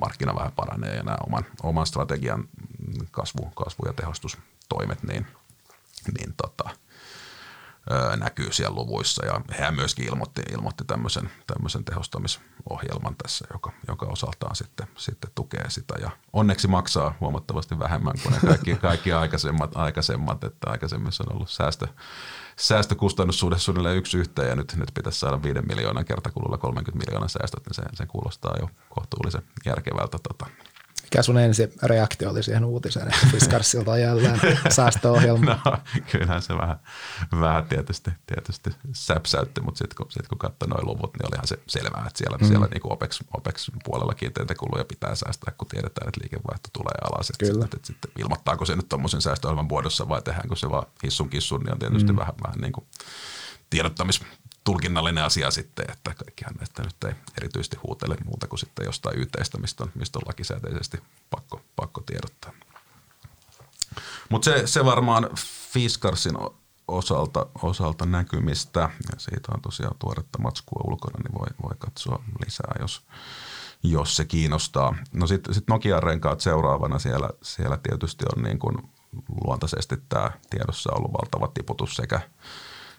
[0.00, 2.48] markkina vähän paranee ja nämä oman, oman strategian
[3.10, 5.26] kasvu, kasvu- ja tehostustoimet, niin,
[6.18, 6.70] niin tota,
[8.16, 9.26] näkyy siellä luvuissa.
[9.26, 15.64] Ja hän myöskin ilmoitti, ilmoitti tämmöisen, tämmöisen tehostamisohjelman tässä, joka, joka osaltaan sitten, sitten tukee
[15.70, 15.94] sitä.
[16.00, 21.50] Ja onneksi maksaa huomattavasti vähemmän kuin ne kaikki, kaikki aikaisemmat, aikaisemmat, että aikaisemmin on ollut
[21.50, 21.86] säästö,
[22.56, 27.66] säästökustannussuhde suunnilleen yksi yhteen ja nyt, nyt pitäisi saada 5 miljoonan kertakululla 30 miljoonan säästöt,
[27.66, 30.46] niin se, se kuulostaa jo kohtuullisen järkevältä tota,
[31.12, 35.42] mikä sun ensi reaktio oli siihen uutiseen, että Fiskarsilta jälleen säästöohjelma?
[35.64, 35.78] No,
[36.12, 36.76] kyllähän se vähän,
[37.40, 41.58] vähän tietysti, tietysti säpsäytti, mutta sitten kun, sit kun katsoi noin luvut, niin olihan se
[41.66, 42.46] selvää, että siellä, mm.
[42.46, 44.54] siellä niin OPEX, OPEX puolella kiinteitä
[44.88, 47.30] pitää säästää, kun tiedetään, että liikevaihto tulee alas.
[47.30, 47.62] Että Kyllä.
[47.62, 51.60] Sitten, että sitten ilmoittaako se nyt tuommoisen säästöohjelman muodossa vai tehdäänkö se vaan hissun kissun,
[51.60, 52.18] niin on tietysti mm.
[52.18, 52.86] vähän, vähän niin kuin
[53.70, 54.20] tiedottamis
[54.64, 59.58] tulkinnallinen asia sitten, että kaikkihan näistä nyt ei erityisesti huutele muuta kuin sitten jostain yhteistä,
[59.58, 60.98] mistä on, mistä on lakisääteisesti
[61.30, 62.52] pakko, pakko tiedottaa.
[64.28, 65.28] Mutta se, se varmaan
[65.72, 66.34] Fiskarsin
[66.88, 72.74] osalta, osalta näkymistä, ja siitä on tosiaan tuoretta matskua ulkona, niin voi, voi katsoa lisää,
[72.80, 73.02] jos,
[73.82, 74.94] jos se kiinnostaa.
[75.12, 78.76] No sitten sit Nokian renkaat seuraavana siellä, siellä tietysti on niin kuin
[79.44, 82.20] luontaisesti tämä tiedossa ollut valtava tiputus sekä–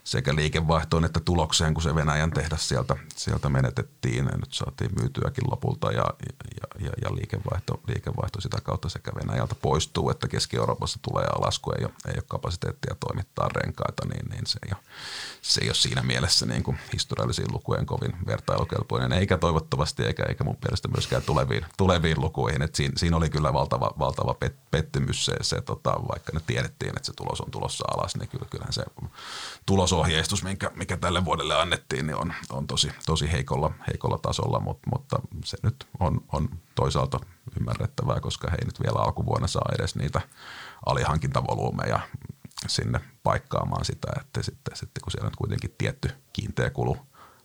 [0.04, 4.24] sekä liikevaihtoon että tulokseen, kun se Venäjän tehdas sieltä, sieltä menetettiin.
[4.24, 6.04] Ja nyt saatiin myytyäkin lopulta ja,
[6.60, 11.84] ja, ja, ja liikevaihto, liikevaihto sitä kautta sekä Venäjältä poistuu, että Keski-Euroopassa tulee alasku, ei
[11.84, 14.84] ole, ei ole kapasiteettia toimittaa renkaita, niin, niin se, ei ole,
[15.42, 20.44] se ei ole siinä mielessä niin kuin historiallisiin lukujen kovin vertailukelpoinen, eikä toivottavasti eikä, eikä
[20.44, 22.62] mun mielestä myöskään tuleviin, tuleviin lukuihin.
[22.62, 26.90] Et siinä, siinä, oli kyllä valtava, valtava pet, pettymys se, se tota, vaikka ne tiedettiin,
[26.96, 28.84] että se tulos on tulossa alas, niin kyllä, kyllähän se
[29.94, 34.90] tulosohjeistus, mikä, mikä tälle vuodelle annettiin, niin on, on tosi, tosi heikolla, heikolla tasolla, mutta,
[34.90, 37.20] mutta se nyt on, on toisaalta
[37.60, 40.20] ymmärrettävää, koska he ei nyt vielä alkuvuonna saa edes niitä
[40.86, 42.00] alihankintavolyymeja
[42.66, 46.96] sinne paikkaamaan sitä, että sitten, sitten kun siellä on kuitenkin tietty kiinteä kulu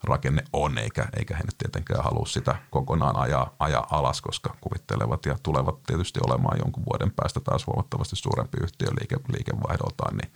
[0.03, 5.25] rakenne on, eikä, eikä he nyt tietenkään halua sitä kokonaan ajaa, ajaa alas, koska kuvittelevat
[5.25, 10.31] ja tulevat tietysti olemaan jonkun vuoden päästä taas huomattavasti suurempi yhtiö liike, liikevaihdoltaan, niin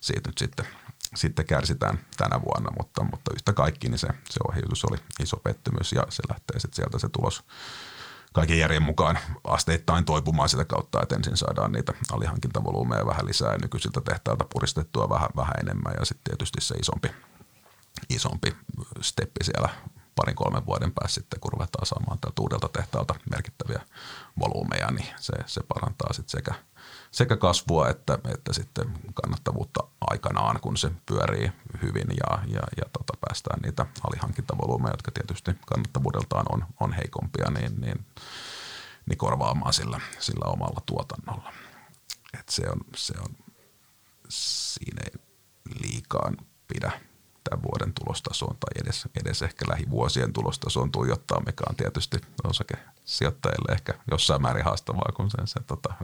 [0.00, 0.66] siitä nyt sitten,
[1.14, 5.92] sitten kärsitään tänä vuonna, mutta, mutta yhtä kaikki niin se, se ohjeitus oli iso pettymys
[5.92, 7.44] ja se lähtee sitten sieltä se tulos
[8.32, 13.58] kaiken järjen mukaan asteittain toipumaan sitä kautta, että ensin saadaan niitä alihankintavolyymeja vähän lisää ja
[13.62, 17.10] nykyisiltä tehtäiltä puristettua vähän, vähän enemmän ja sitten tietysti se isompi,
[18.10, 18.56] isompi
[19.00, 19.68] steppi siellä
[20.16, 23.80] parin kolmen vuoden päässä sitten, kun ruvetaan saamaan tältä uudelta tehtaalta merkittäviä
[24.40, 26.54] volyymeja, niin se, se parantaa sitten sekä,
[27.10, 31.52] sekä kasvua että, että sitten kannattavuutta aikanaan, kun se pyörii
[31.82, 37.80] hyvin ja, ja, ja tota, päästään niitä alihankintavolyymeja, jotka tietysti kannattavuudeltaan on, on heikompia, niin,
[37.80, 38.06] niin,
[39.06, 41.52] niin korvaamaan sillä, sillä omalla tuotannolla.
[42.38, 43.36] Et se on, se on,
[44.28, 45.20] siinä ei
[45.80, 46.36] liikaan
[46.68, 47.00] pidä
[47.50, 53.94] tämän vuoden tulostasoon tai edes, edes ehkä lähivuosien tulostasoon tuijottaa, mikä on tietysti osakesijoittajille ehkä
[54.10, 55.94] jossain määrin haastavaa, kun se, se, tota,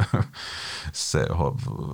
[0.93, 1.27] se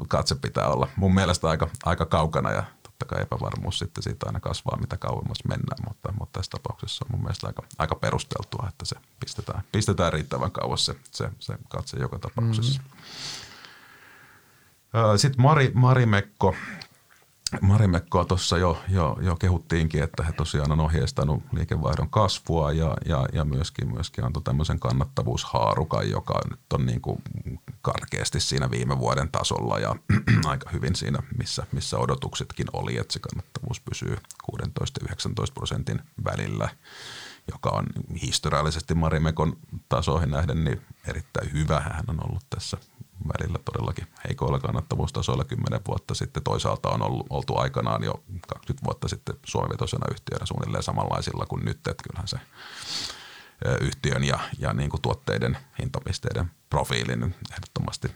[0.09, 4.41] katse pitää olla mun mielestä aika, aika kaukana ja totta kai epävarmuus sitten siitä aina
[4.41, 8.85] kasvaa, mitä kauemmas mennään, mutta, mutta tässä tapauksessa on mun mielestä aika, aika perusteltua, että
[8.85, 12.81] se pistetään, pistetään riittävän kauas se, se, se katse joka tapauksessa.
[12.81, 13.01] Mm-hmm.
[15.17, 16.55] Sitten Mari, Mari Mekko
[17.61, 23.27] Marimekkoa tuossa jo, jo, jo kehuttiinkin, että he tosiaan on ohjeistanut liikevaihdon kasvua ja, ja,
[23.33, 27.23] ja myöskin, myöskin antoi tämmöisen kannattavuushaarukan, joka nyt on niin kuin
[27.83, 29.97] karkeasti siinä viime vuoden tasolla ja
[30.51, 34.17] aika hyvin siinä, missä, missä odotuksetkin oli, että se kannattavuus pysyy
[34.53, 35.13] 16-19
[35.55, 36.69] prosentin välillä,
[37.53, 37.87] joka on
[38.23, 39.57] historiallisesti Marimekon
[39.89, 41.81] tasoihin nähden niin erittäin hyvä.
[41.81, 42.77] Hän on ollut tässä
[43.29, 46.43] välillä todellakin heikoilla kannattavuustasoilla 10 vuotta sitten.
[46.43, 51.77] Toisaalta on ollut, oltu aikanaan jo 20 vuotta sitten suomivetoisena yhtiönä suunnilleen samanlaisilla kuin nyt,
[51.77, 52.39] että kyllähän se
[53.81, 58.11] yhtiön ja, ja niin kuin tuotteiden hintapisteiden profiilin ehdottomasti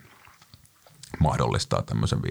[1.20, 2.22] mahdollistaa tämmöisen 15-20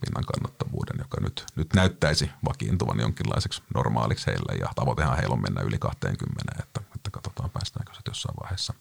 [0.00, 5.62] pinnan kannattavuuden, joka nyt, nyt näyttäisi vakiintuvan jonkinlaiseksi normaaliksi heille ja tavoitehan heillä on mennä
[5.62, 6.80] yli 20, että, että
[7.14, 8.74] katsotaan päästäänkö se jossain vaiheessa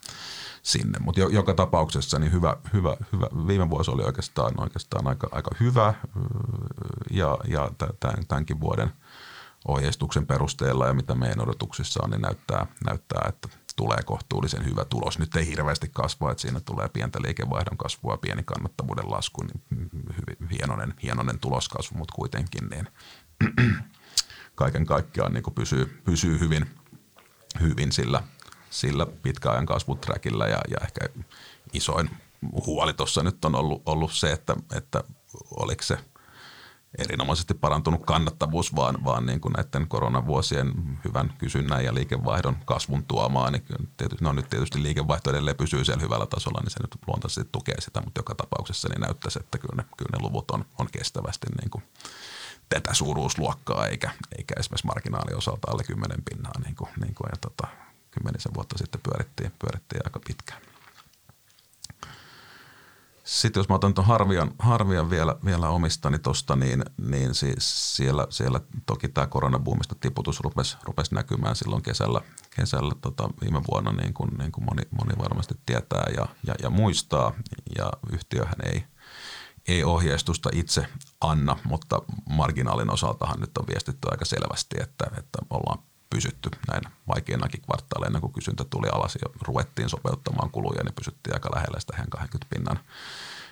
[0.63, 0.99] sinne.
[0.99, 3.27] Mutta jo, joka tapauksessa niin hyvä, hyvä, hyvä.
[3.47, 5.93] Viime vuosi oli oikeastaan, oikeastaan aika, aika hyvä
[7.11, 7.71] ja, ja
[8.27, 8.91] tämänkin vuoden
[9.67, 15.19] ohjeistuksen perusteella ja mitä meidän odotuksissa on, niin näyttää, näyttää että tulee kohtuullisen hyvä tulos.
[15.19, 20.49] Nyt ei hirveästi kasvaa, että siinä tulee pientä liikevaihdon kasvua, pieni kannattavuuden lasku, niin hyvin,
[20.49, 22.87] hienoinen, hienoinen tuloskasvu, mutta kuitenkin niin
[24.55, 26.69] kaiken kaikkiaan niin pysyy, pysyy hyvin,
[27.61, 28.23] hyvin sillä
[28.73, 30.99] sillä pitkäajan kasvuträkillä ja, ja ehkä
[31.73, 32.09] isoin
[32.65, 35.03] huoli tuossa nyt on ollut, ollut se, että, että
[35.55, 35.97] oliko se
[36.97, 40.73] erinomaisesti parantunut kannattavuus, vaan, vaan niin kuin näiden koronavuosien
[41.05, 43.63] hyvän kysynnän ja liikevaihdon kasvun tuomaan, niin
[43.97, 47.81] tietysti, no nyt tietysti liikevaihto edelleen pysyy siellä hyvällä tasolla, niin se nyt luontaisesti tukee
[47.81, 51.47] sitä, mutta joka tapauksessa niin näyttäisi, että kyllä ne, kyllä ne luvut on, on kestävästi
[51.61, 51.83] niin kuin
[52.73, 57.67] tätä suuruusluokkaa, eikä, eikä esimerkiksi marginaaliosalta alle 10 pinnaa, niin kuin, niin kuin, ja tota,
[58.11, 60.61] kymmenisen vuotta sitten pyörittiin, pyörittiin aika pitkään.
[63.23, 68.27] Sitten jos mä otan tuon Harvian, Harvian vielä, vielä omistani tuosta, niin, niin siis siellä,
[68.29, 72.21] siellä toki tämä koronabuumista tiputus rupesi, rupesi näkymään silloin kesällä,
[72.55, 76.69] kesällä tota, viime vuonna, niin kuin, niin kuin moni, moni varmasti tietää ja, ja, ja
[76.69, 77.33] muistaa.
[77.77, 78.83] Ja yhtiöhän ei,
[79.67, 80.87] ei ohjeistusta itse
[81.21, 87.61] anna, mutta marginaalin osaltahan nyt on viestitty aika selvästi, että, että ollaan pysytty näin vaikeinakin
[87.61, 92.55] kvartaaleina, kun kysyntä tuli alas ja ruvettiin sopeuttamaan kuluja, niin pysyttiin aika lähellä sitä 20
[92.55, 92.79] pinnan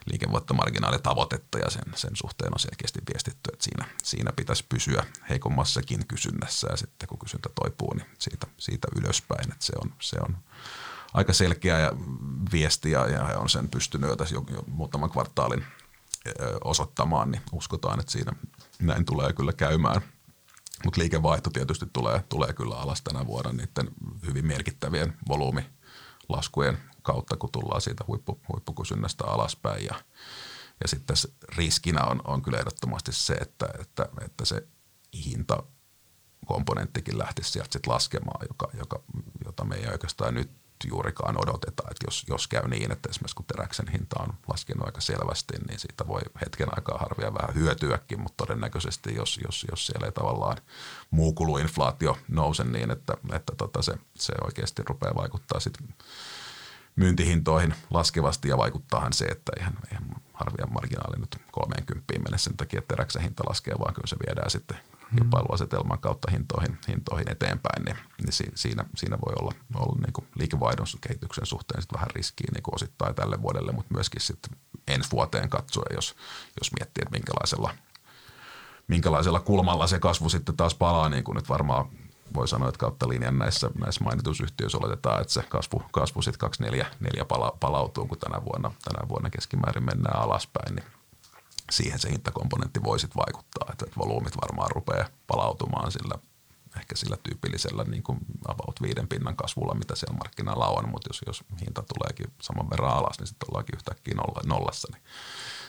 [0.06, 6.68] liikevoittomarginaalitavoitetta ja sen, sen suhteen on selkeästi viestitty, että siinä, siinä pitäisi pysyä heikommassakin kysynnässä
[6.72, 10.38] ja sitten kun kysyntä toipuu, niin siitä, siitä ylöspäin, että se on, se on
[11.14, 11.92] aika selkeä ja
[12.52, 15.66] viesti ja, ja on sen pystynyt jo jo, jo muutaman kvartaalin
[16.64, 18.32] osoittamaan, niin uskotaan, että siinä
[18.82, 20.02] näin tulee kyllä käymään.
[20.86, 23.92] Mutta liikevaihto tietysti tulee, tulee kyllä alas tänä vuonna niiden
[24.28, 29.86] hyvin merkittävien volyymilaskujen kautta, kun tullaan siitä huippu, huippukysynnästä alaspäin.
[29.86, 29.96] Ja,
[30.82, 31.18] ja sitten
[31.56, 34.68] riskinä on, on kyllä ehdottomasti se, että, että, että se
[35.26, 35.64] hinta
[36.46, 39.04] komponenttikin lähtisi sieltä sit laskemaan, joka, joka,
[39.46, 43.46] jota me ei oikeastaan nyt juurikaan odoteta, että jos, jos käy niin, että esimerkiksi kun
[43.46, 48.46] teräksen hinta on laskenut aika selvästi, niin siitä voi hetken aikaa harvia vähän hyötyäkin, mutta
[48.46, 50.58] todennäköisesti jos, jos, jos siellä ei tavallaan
[51.12, 55.88] muu kuluinflaatio nouse niin, että, että tota se, se oikeasti rupeaa vaikuttaa sitten
[56.96, 62.80] myyntihintoihin laskevasti ja vaikuttaahan se, että eihän, eihän harvia marginaali nyt 30 mennä sen takia,
[62.80, 64.78] että teräksen hinta laskee, vaan kyllä se viedään sitten
[65.18, 70.86] kilpailuasetelman kautta hintoihin, hintoihin eteenpäin, niin, niin siinä, siinä voi olla, olla niin kuin liikevaihdon
[71.02, 74.58] kehityksen suhteen sit vähän riskiä niin kuin osittain tälle vuodelle, mutta myöskin sitten
[74.88, 76.16] ensi vuoteen katsoen, jos,
[76.62, 77.74] jos miettii, että minkälaisella,
[78.88, 81.86] minkälaisella kulmalla se kasvu sitten taas palaa, niin kuin nyt varmaan
[82.34, 86.50] voi sanoa, että kautta linjan näissä, näissä mainitusyhtiöissä oletetaan, että se kasvu, kasvu sitten
[87.22, 90.86] 2-4 pala, palautuu, kun tänä vuonna, tänä vuonna keskimäärin mennään alaspäin, niin
[91.72, 96.16] siihen se hintakomponentti voi sitten vaikuttaa, että, että volyymit varmaan rupeaa palautumaan sillä
[96.80, 101.22] ehkä sillä tyypillisellä niin kuin about viiden pinnan kasvulla, mitä siellä markkinalla on, mutta jos,
[101.28, 105.04] jos hinta tuleekin saman verran alas, niin sitten ollaankin yhtäkkiä nolla, nollassa, niin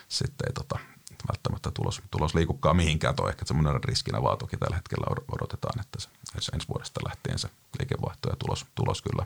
[0.07, 0.79] sitten ei tota,
[1.27, 3.15] välttämättä tulos, tulos liikukaan mihinkään.
[3.15, 5.99] Tuo ehkä semmoinen riskinä vaan toki tällä hetkellä odotetaan, että
[6.39, 7.49] se, ensi vuodesta lähtien se
[7.79, 9.25] liikevaihto ja tulos, tulos kyllä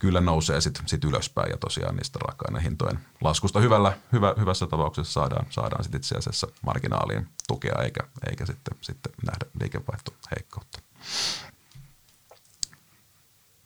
[0.00, 5.46] kyllä nousee sitten sit ylöspäin ja tosiaan niistä raaka-ainehintojen laskusta hyvällä, hyvä, hyvässä tapauksessa saadaan,
[5.50, 10.78] saadaan sitten itse asiassa marginaaliin tukea eikä, eikä sitten, sitten nähdä liikevaihtoheikkoutta.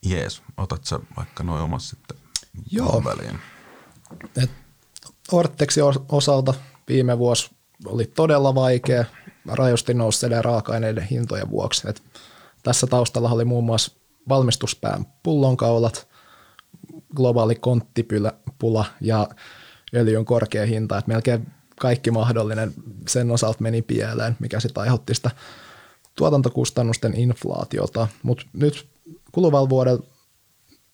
[0.05, 2.17] Jees, otat sä vaikka noin omas sitten
[2.71, 3.03] Joo.
[3.03, 3.39] väliin?
[4.43, 4.51] Et
[5.31, 6.53] Ortexin osalta
[6.87, 7.55] viime vuosi
[7.85, 9.05] oli todella vaikea
[9.47, 11.89] rajusti nousseiden raaka-aineiden hintojen vuoksi.
[11.89, 12.03] Et
[12.63, 13.91] tässä taustalla oli muun muassa
[14.29, 16.07] valmistuspään pullonkaulat,
[17.15, 19.27] globaali konttipula ja
[19.95, 21.47] öljyn korkea hinta, että melkein
[21.79, 22.73] kaikki mahdollinen
[23.07, 25.31] sen osalta meni pieleen, mikä sitten aiheutti sitä
[26.15, 28.87] tuotantokustannusten inflaatiota, mutta nyt
[29.31, 30.03] kuluvalla vuodella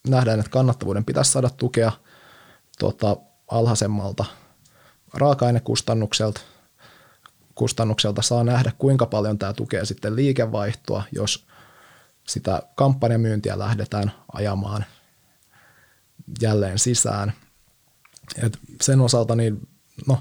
[0.08, 1.92] nähdään, että kannattavuuden pitäisi saada tukea
[2.80, 3.18] tota,
[3.48, 4.26] alhaisemmalta
[5.14, 6.42] raaka-ainekustannukselta,
[7.56, 11.46] kustannukselta saa nähdä, kuinka paljon tämä tukee sitten liikevaihtoa, jos
[12.28, 14.86] sitä kampanjamyyntiä lähdetään ajamaan
[16.42, 17.34] jälleen sisään.
[18.44, 19.68] Et sen osalta niin,
[20.08, 20.18] no,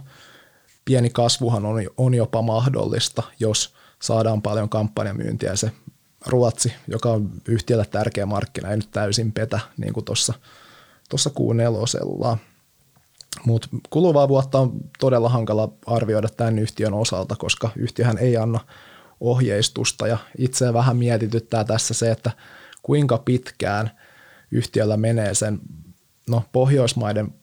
[0.84, 5.56] pieni kasvuhan on, on jopa mahdollista, jos saadaan paljon kampanjamyyntiä.
[5.56, 5.72] Se
[6.26, 10.34] Ruotsi, joka on yhtiölle tärkeä markkina, ei nyt täysin petä, niin kuin tuossa
[11.08, 12.38] tuossa Q4.
[13.46, 18.60] Mutta kuluvaa vuotta on todella hankala arvioida tämän yhtiön osalta, koska yhtiöhän ei anna
[19.20, 22.30] ohjeistusta ja itseä vähän mietityttää tässä se, että
[22.82, 23.90] kuinka pitkään
[24.50, 25.60] yhtiöllä menee sen
[26.28, 27.34] no, Pohjoismaiden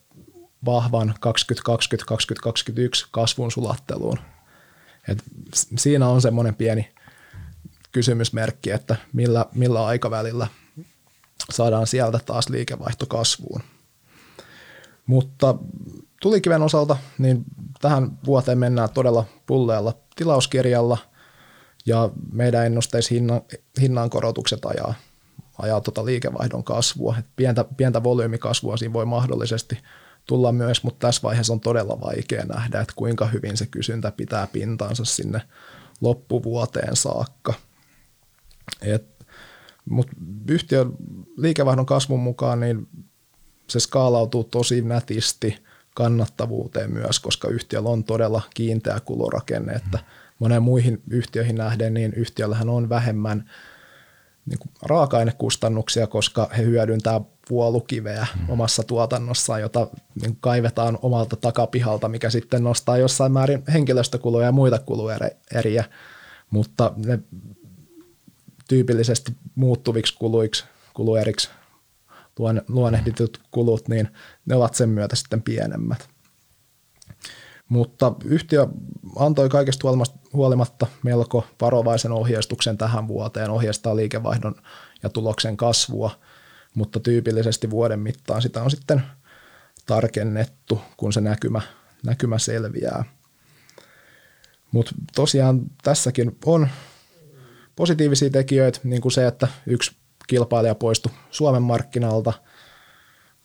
[0.66, 4.20] vahvan 2020-2021 kasvun sulatteluun.
[5.08, 5.24] Et
[5.78, 6.94] siinä on semmoinen pieni
[7.92, 10.48] kysymysmerkki, että millä, millä aikavälillä
[11.52, 13.62] saadaan sieltä taas liikevaihto kasvuun.
[15.06, 15.56] Mutta
[16.22, 17.44] tulikiven osalta, niin
[17.82, 20.98] tähän vuoteen mennään todella pulleella tilauskirjalla
[21.86, 23.42] ja meidän ennusteissa hinnan,
[23.82, 24.94] hinnan korotukset ajaa
[25.58, 27.16] ajaa tuota liikevaihdon kasvua.
[27.20, 29.78] Et pientä, pientä volyymikasvua siinä voi mahdollisesti
[30.26, 34.48] tulla myös, mutta tässä vaiheessa on todella vaikea nähdä, että kuinka hyvin se kysyntä pitää
[34.48, 35.42] pintansa sinne
[36.02, 37.54] loppuvuoteen saakka.
[39.90, 40.14] mutta
[40.48, 40.92] yhtiön
[41.38, 42.88] liikevaihdon kasvun mukaan niin
[43.68, 45.58] se skaalautuu tosi nätisti
[45.96, 50.00] kannattavuuteen myös, koska yhtiöllä on todella kiinteä kulurakenne, että
[50.40, 53.50] monen muihin yhtiöihin nähden, niin yhtiöllähän on vähemmän
[54.48, 58.50] niin kuin raaka-ainekustannuksia, koska he hyödyntää puolukiveä mm.
[58.50, 59.88] omassa tuotannossaan, jota
[60.22, 65.86] niin kaivetaan omalta takapihalta, mikä sitten nostaa jossain määrin henkilöstökuluja ja muita kulueriä,
[66.50, 67.20] mutta ne
[68.68, 71.50] tyypillisesti muuttuviksi kuluiksi, kulueriksi
[72.68, 74.08] luonnehditut kulut, niin
[74.46, 76.10] ne ovat sen myötä sitten pienemmät.
[77.70, 78.68] Mutta yhtiö
[79.16, 79.88] antoi kaikesta
[80.34, 84.56] huolimatta melko varovaisen ohjeistuksen tähän vuoteen, ohjeistaa liikevaihdon
[85.04, 86.12] ja tuloksen kasvua,
[86.74, 89.04] mutta tyypillisesti vuoden mittaan sitä on sitten
[89.86, 91.62] tarkennettu, kun se näkymä,
[92.06, 93.04] näkymä selviää.
[94.72, 96.68] Mutta tosiaan tässäkin on
[97.76, 99.96] positiivisia tekijöitä, niin kuin se, että yksi
[100.28, 102.34] kilpailija poistui Suomen markkinalta.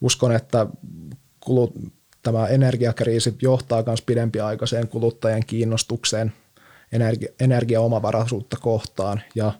[0.01, 0.67] Uskon, että
[1.41, 1.75] kulut,
[2.23, 6.33] tämä energiakriisi johtaa myös pidempiaikaiseen kuluttajien kiinnostukseen
[6.93, 9.53] energia, energiaomavaraisuutta kohtaan ja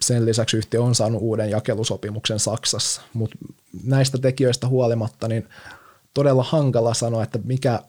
[0.00, 3.38] sen lisäksi yhtiö on saanut uuden jakelusopimuksen Saksassa, mutta
[3.84, 5.48] näistä tekijöistä huolimatta niin
[6.14, 7.80] todella hankala sanoa, että mikä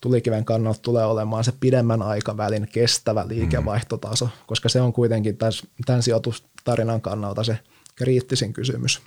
[0.00, 5.38] tulikiven kannalta tulee olemaan se pidemmän aikavälin kestävä liikevaihtotaso, koska se on kuitenkin
[5.86, 7.58] tämän sijoitustarinan kannalta se
[7.96, 9.02] kriittisin kysymys,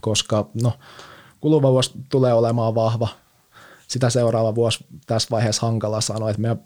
[0.00, 0.72] koska no,
[1.46, 3.08] kuluva vuosi tulee olemaan vahva,
[3.88, 6.56] sitä seuraava vuosi tässä vaiheessa hankala sanoa, että me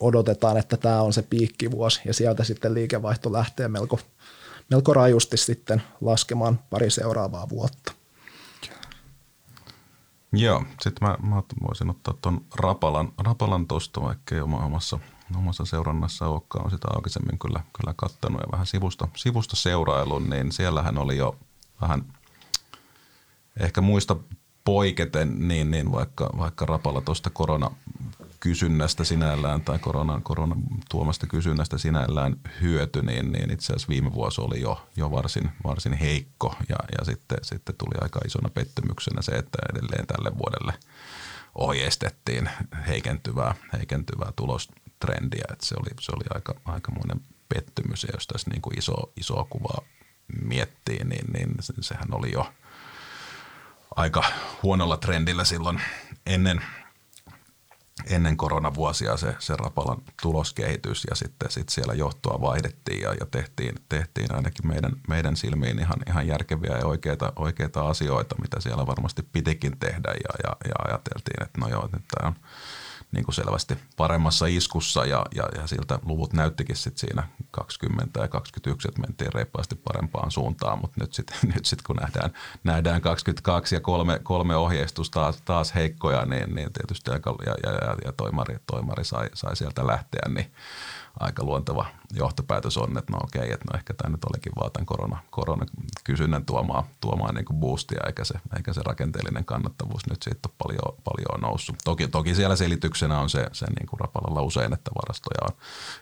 [0.00, 3.98] odotetaan, että tämä on se piikkivuosi ja sieltä sitten liikevaihto lähtee melko,
[4.70, 7.92] melko rajusti sitten laskemaan pari seuraavaa vuotta.
[10.32, 14.98] Joo, sitten mä, mä voisin ottaa tuon Rapalan, Rapalan tuosta, vaikka ei omassa,
[15.36, 20.52] omassa seurannassa olekaan, on sitä aikaisemmin kyllä, kyllä kattanut ja vähän sivusta, sivusta seurailun, niin
[20.52, 21.36] siellähän oli jo
[21.80, 22.04] vähän
[23.58, 24.16] ehkä muista
[24.64, 27.70] poiketen, niin, niin vaikka, vaikka Rapala tuosta korona
[28.40, 34.40] kysynnästä sinällään tai koronan, koronan tuomasta kysynnästä sinällään hyöty, niin, niin itse asiassa viime vuosi
[34.40, 39.32] oli jo, jo varsin, varsin heikko ja, ja sitten, sitten tuli aika isona pettymyksenä se,
[39.32, 40.72] että edelleen tälle vuodelle
[41.54, 42.50] ohjeistettiin
[42.88, 48.62] heikentyvää, heikentyvää tulostrendiä, että se oli, se oli aika, aikamoinen pettymys ja jos tässä niin
[48.62, 49.82] kuin iso, isoa kuvaa
[50.42, 52.52] miettii, niin, niin sehän oli jo
[53.96, 54.24] aika
[54.62, 55.80] huonolla trendillä silloin
[56.26, 56.62] ennen–
[58.06, 63.74] ennen koronavuosia se, se Rapalan tuloskehitys ja sitten sit siellä johtoa vaihdettiin ja, ja tehtiin,
[63.88, 69.22] tehtiin ainakin meidän, meidän silmiin ihan, ihan järkeviä ja oikeita, oikeita asioita, mitä siellä varmasti
[69.22, 72.34] pitikin tehdä ja, ja, ja ajateltiin, että no joo, nyt tämä on–
[73.12, 78.28] niin kuin selvästi paremmassa iskussa ja, ja, ja siltä luvut näyttikin sit siinä 20 ja
[78.28, 82.30] 21, että mentiin reippaasti parempaan suuntaan, mutta nyt sitten nyt sit kun nähdään,
[82.64, 87.72] nähdään 22 ja kolme, kolme ohjeistusta taas, taas heikkoja, niin, niin tietysti aika, ja, ja,
[87.72, 90.52] ja, ja toimari, toimari sai, sai sieltä lähteä, niin
[91.20, 94.86] aika luonteva johtopäätös on, että no okei, että no ehkä tämä nyt olikin vaan tämän
[94.86, 100.48] korona, koronakysynnän tuomaa, tuomaa niin kuin boostia, eikä se, eikä se rakenteellinen kannattavuus nyt siitä
[100.48, 101.76] ole paljon, paljon noussut.
[101.84, 105.56] Toki, toki siellä selityksenä on se, se niin kuin rapalalla usein, että varastoja on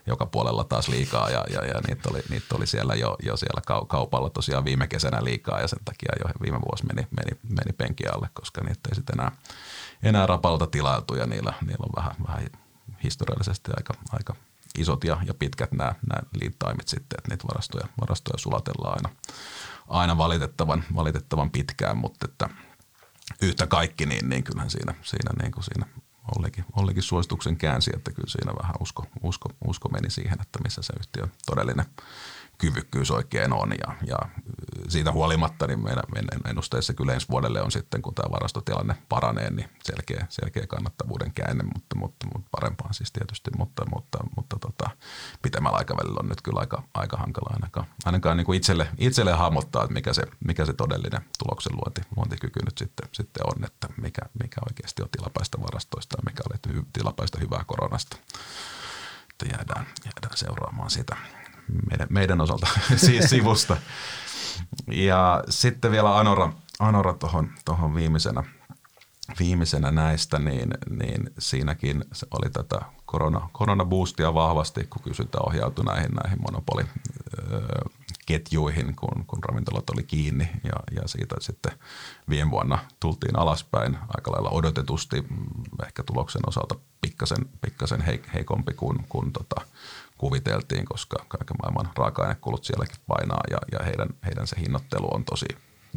[0.06, 3.60] joka puolella taas liikaa ja, ja, ja niitä, oli, niitä oli siellä jo, jo siellä
[3.88, 8.06] kaupalla tosiaan viime kesänä liikaa ja sen takia jo viime vuosi meni, meni, meni penki
[8.06, 9.32] alle, koska niitä ei sitten enää,
[10.02, 12.50] enää rapalta tilailtu ja niillä, niillä on vähän, vähän
[13.04, 14.34] historiallisesti aika, aika
[14.78, 19.16] isot ja, ja pitkät nämä, nämä lead timeit sitten, että niitä varastoja, varastoja sulatellaan aina,
[19.88, 22.48] aina valitettavan, valitettavan pitkään, mutta että
[23.42, 25.86] yhtä kaikki, niin, niin kyllähän siinä, siinä, niin kuin siinä
[26.36, 30.82] Ollikin, Ollikin suosituksen käänsi, että kyllä siinä vähän usko, usko, usko meni siihen, että missä
[30.82, 31.86] se yhtiön todellinen
[32.58, 33.70] kyvykkyys oikein on.
[33.70, 34.18] Ja, ja
[34.88, 39.50] siitä huolimatta niin meidän, meidän ennusteissa kyllä ensi vuodelle on sitten, kun tämä varastotilanne paranee,
[39.50, 44.90] niin selkeä, selkeä kannattavuuden käänne, mutta, mutta, mutta parempaan siis tietysti, mutta, mutta, mutta tota,
[45.42, 49.82] pitemmällä aikavälillä on nyt kyllä aika, aika hankala ainakaan, ainakaan niin kuin itselle, itselle hahmottaa,
[49.82, 54.22] että mikä se, mikä se todellinen tuloksen luonti, luontikyky nyt sitten, sitten on, että mikä,
[54.42, 58.16] mikä oikeasti on tilapäistä varastoista ja mikä oli tilapäistä hyvää koronasta.
[59.30, 61.16] Että jäädään, jäädään seuraamaan sitä
[61.90, 62.66] meidän, meidän osalta
[63.28, 63.76] sivusta.
[64.86, 68.44] Ja sitten vielä Anora, Anora tuohon tohon viimeisenä,
[69.38, 76.38] viimeisenä näistä, niin, niin siinäkin oli tätä korona, koronaboostia vahvasti, kun kysyntä ohjautui näihin, näihin
[76.42, 81.72] monopoliketjuihin, kun, kun ravintolat oli kiinni ja, ja siitä sitten
[82.28, 85.24] viime vuonna tultiin alaspäin aika lailla odotetusti,
[85.86, 88.04] ehkä tuloksen osalta pikkasen, pikkasen
[88.34, 89.60] heikompi kuin, kuin tota,
[90.18, 95.46] kuviteltiin, koska kaiken maailman raaka-ainekulut sielläkin painaa ja, ja heidän, heidän se hinnoittelu on tosi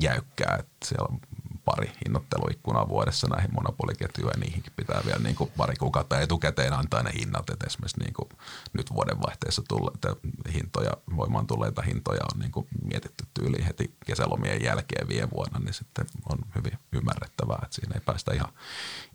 [0.01, 1.19] jäykkää, että siellä on
[1.65, 7.03] pari hinnoitteluikkunaa vuodessa näihin monopoliketjuihin ja niihinkin pitää vielä niin kuin pari kuukautta etukäteen antaa
[7.03, 8.29] ne hinnat, että esimerkiksi niin kuin
[8.73, 10.15] nyt vuodenvaihteessa tulleita
[10.53, 15.73] hintoja, voimaan tulleita hintoja on niin kuin mietitty tyyliin heti kesälomien jälkeen viime vuonna, niin
[15.73, 18.53] sitten on hyvin ymmärrettävää, että siinä ei päästä ihan,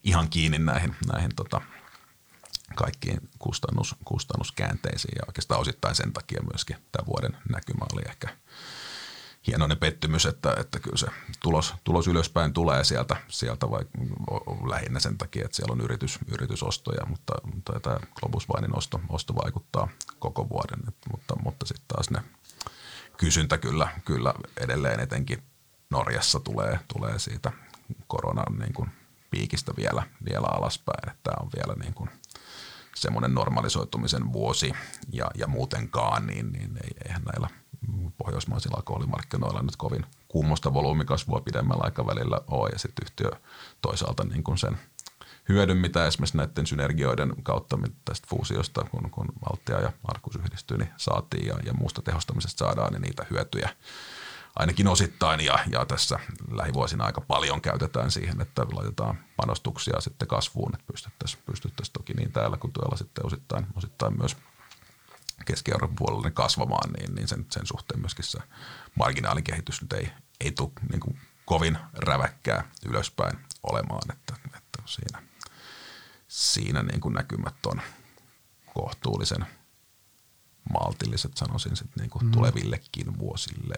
[0.05, 1.61] ihan kiinni näihin, näihin tota,
[2.75, 8.29] kaikkiin kustannus, kustannuskäänteisiin ja oikeastaan osittain sen takia myöskin tämä vuoden näkymä oli ehkä
[9.47, 11.07] hienoinen pettymys, että, että kyllä se
[11.43, 13.85] tulos, tulos ylöspäin tulee sieltä, sieltä vai,
[14.69, 19.35] lähinnä sen takia, että siellä on yritys, yritysostoja, mutta, mutta tämä Globus Winein osto, osto
[19.35, 22.23] vaikuttaa koko vuoden, että, mutta, mutta sitten taas ne
[23.17, 25.43] kysyntä kyllä, kyllä edelleen etenkin
[25.91, 27.53] Norjassa tulee, tulee siitä
[28.07, 28.91] koronan niin kuin
[29.31, 32.11] piikistä vielä, vielä alaspäin, että tämä on vielä niin kuin–
[32.97, 34.73] semmoinen normalisoitumisen vuosi
[35.13, 37.49] ja, ja muutenkaan, niin, niin ei, eihän näillä
[38.19, 42.71] pohjoismaisilla alkoholimarkkinoilla nyt kovin kummosta volyymikasvua pidemmällä aikavälillä ole.
[42.73, 43.31] Ja sitten yhtiö
[43.83, 44.79] toisaalta niin kuin sen
[45.49, 50.91] hyödyn, mitä esimerkiksi näiden synergioiden kautta tästä fuusiosta, kun, kun Altia ja Markus yhdistyy, niin
[50.97, 53.69] saatiin ja, ja muusta tehostamisesta saadaan niin niitä hyötyjä
[54.57, 56.19] ainakin osittain ja, ja tässä
[56.51, 62.33] lähivuosina aika paljon käytetään siihen, että laitetaan panostuksia sitten kasvuun, että pystyttäisiin, pystyttäisiin toki niin
[62.33, 64.37] täällä kuin tuolla sitten osittain, osittain myös
[65.45, 68.39] Keski-Euroopan puolella kasvamaan, niin, niin sen, sen suhteen myöskin se
[68.95, 75.23] marginaalikehitys nyt ei, ei tule niin kuin kovin räväkkää ylöspäin olemaan, että, että siinä,
[76.29, 77.81] siinä niin kuin näkymät on
[78.75, 79.47] kohtuullisen
[80.73, 82.31] maltilliset, sanoisin sitten niin kuin mm.
[82.31, 83.75] tulevillekin vuosille.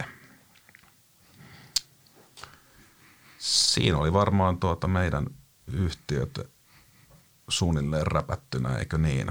[3.46, 5.26] Siinä oli varmaan tuota meidän
[5.66, 6.50] yhtiöt
[7.48, 9.28] suunnilleen räpättynä, eikö niin?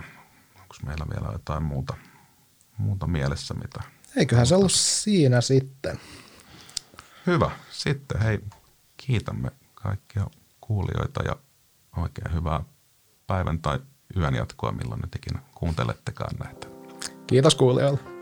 [0.55, 1.97] Onko meillä vielä jotain muuta,
[2.77, 3.83] muuta mielessä, mitä?
[4.15, 5.99] Eiköhän se ollut siinä sitten.
[7.27, 7.51] Hyvä.
[7.71, 8.39] Sitten hei,
[8.97, 10.27] kiitämme kaikkia
[10.61, 11.35] kuulijoita ja
[11.97, 12.63] oikein hyvää
[13.27, 13.79] päivän tai
[14.17, 16.67] yön jatkoa, milloin nyt ikinä kuuntelettekaan näitä.
[17.27, 18.14] Kiitos kuulijoille.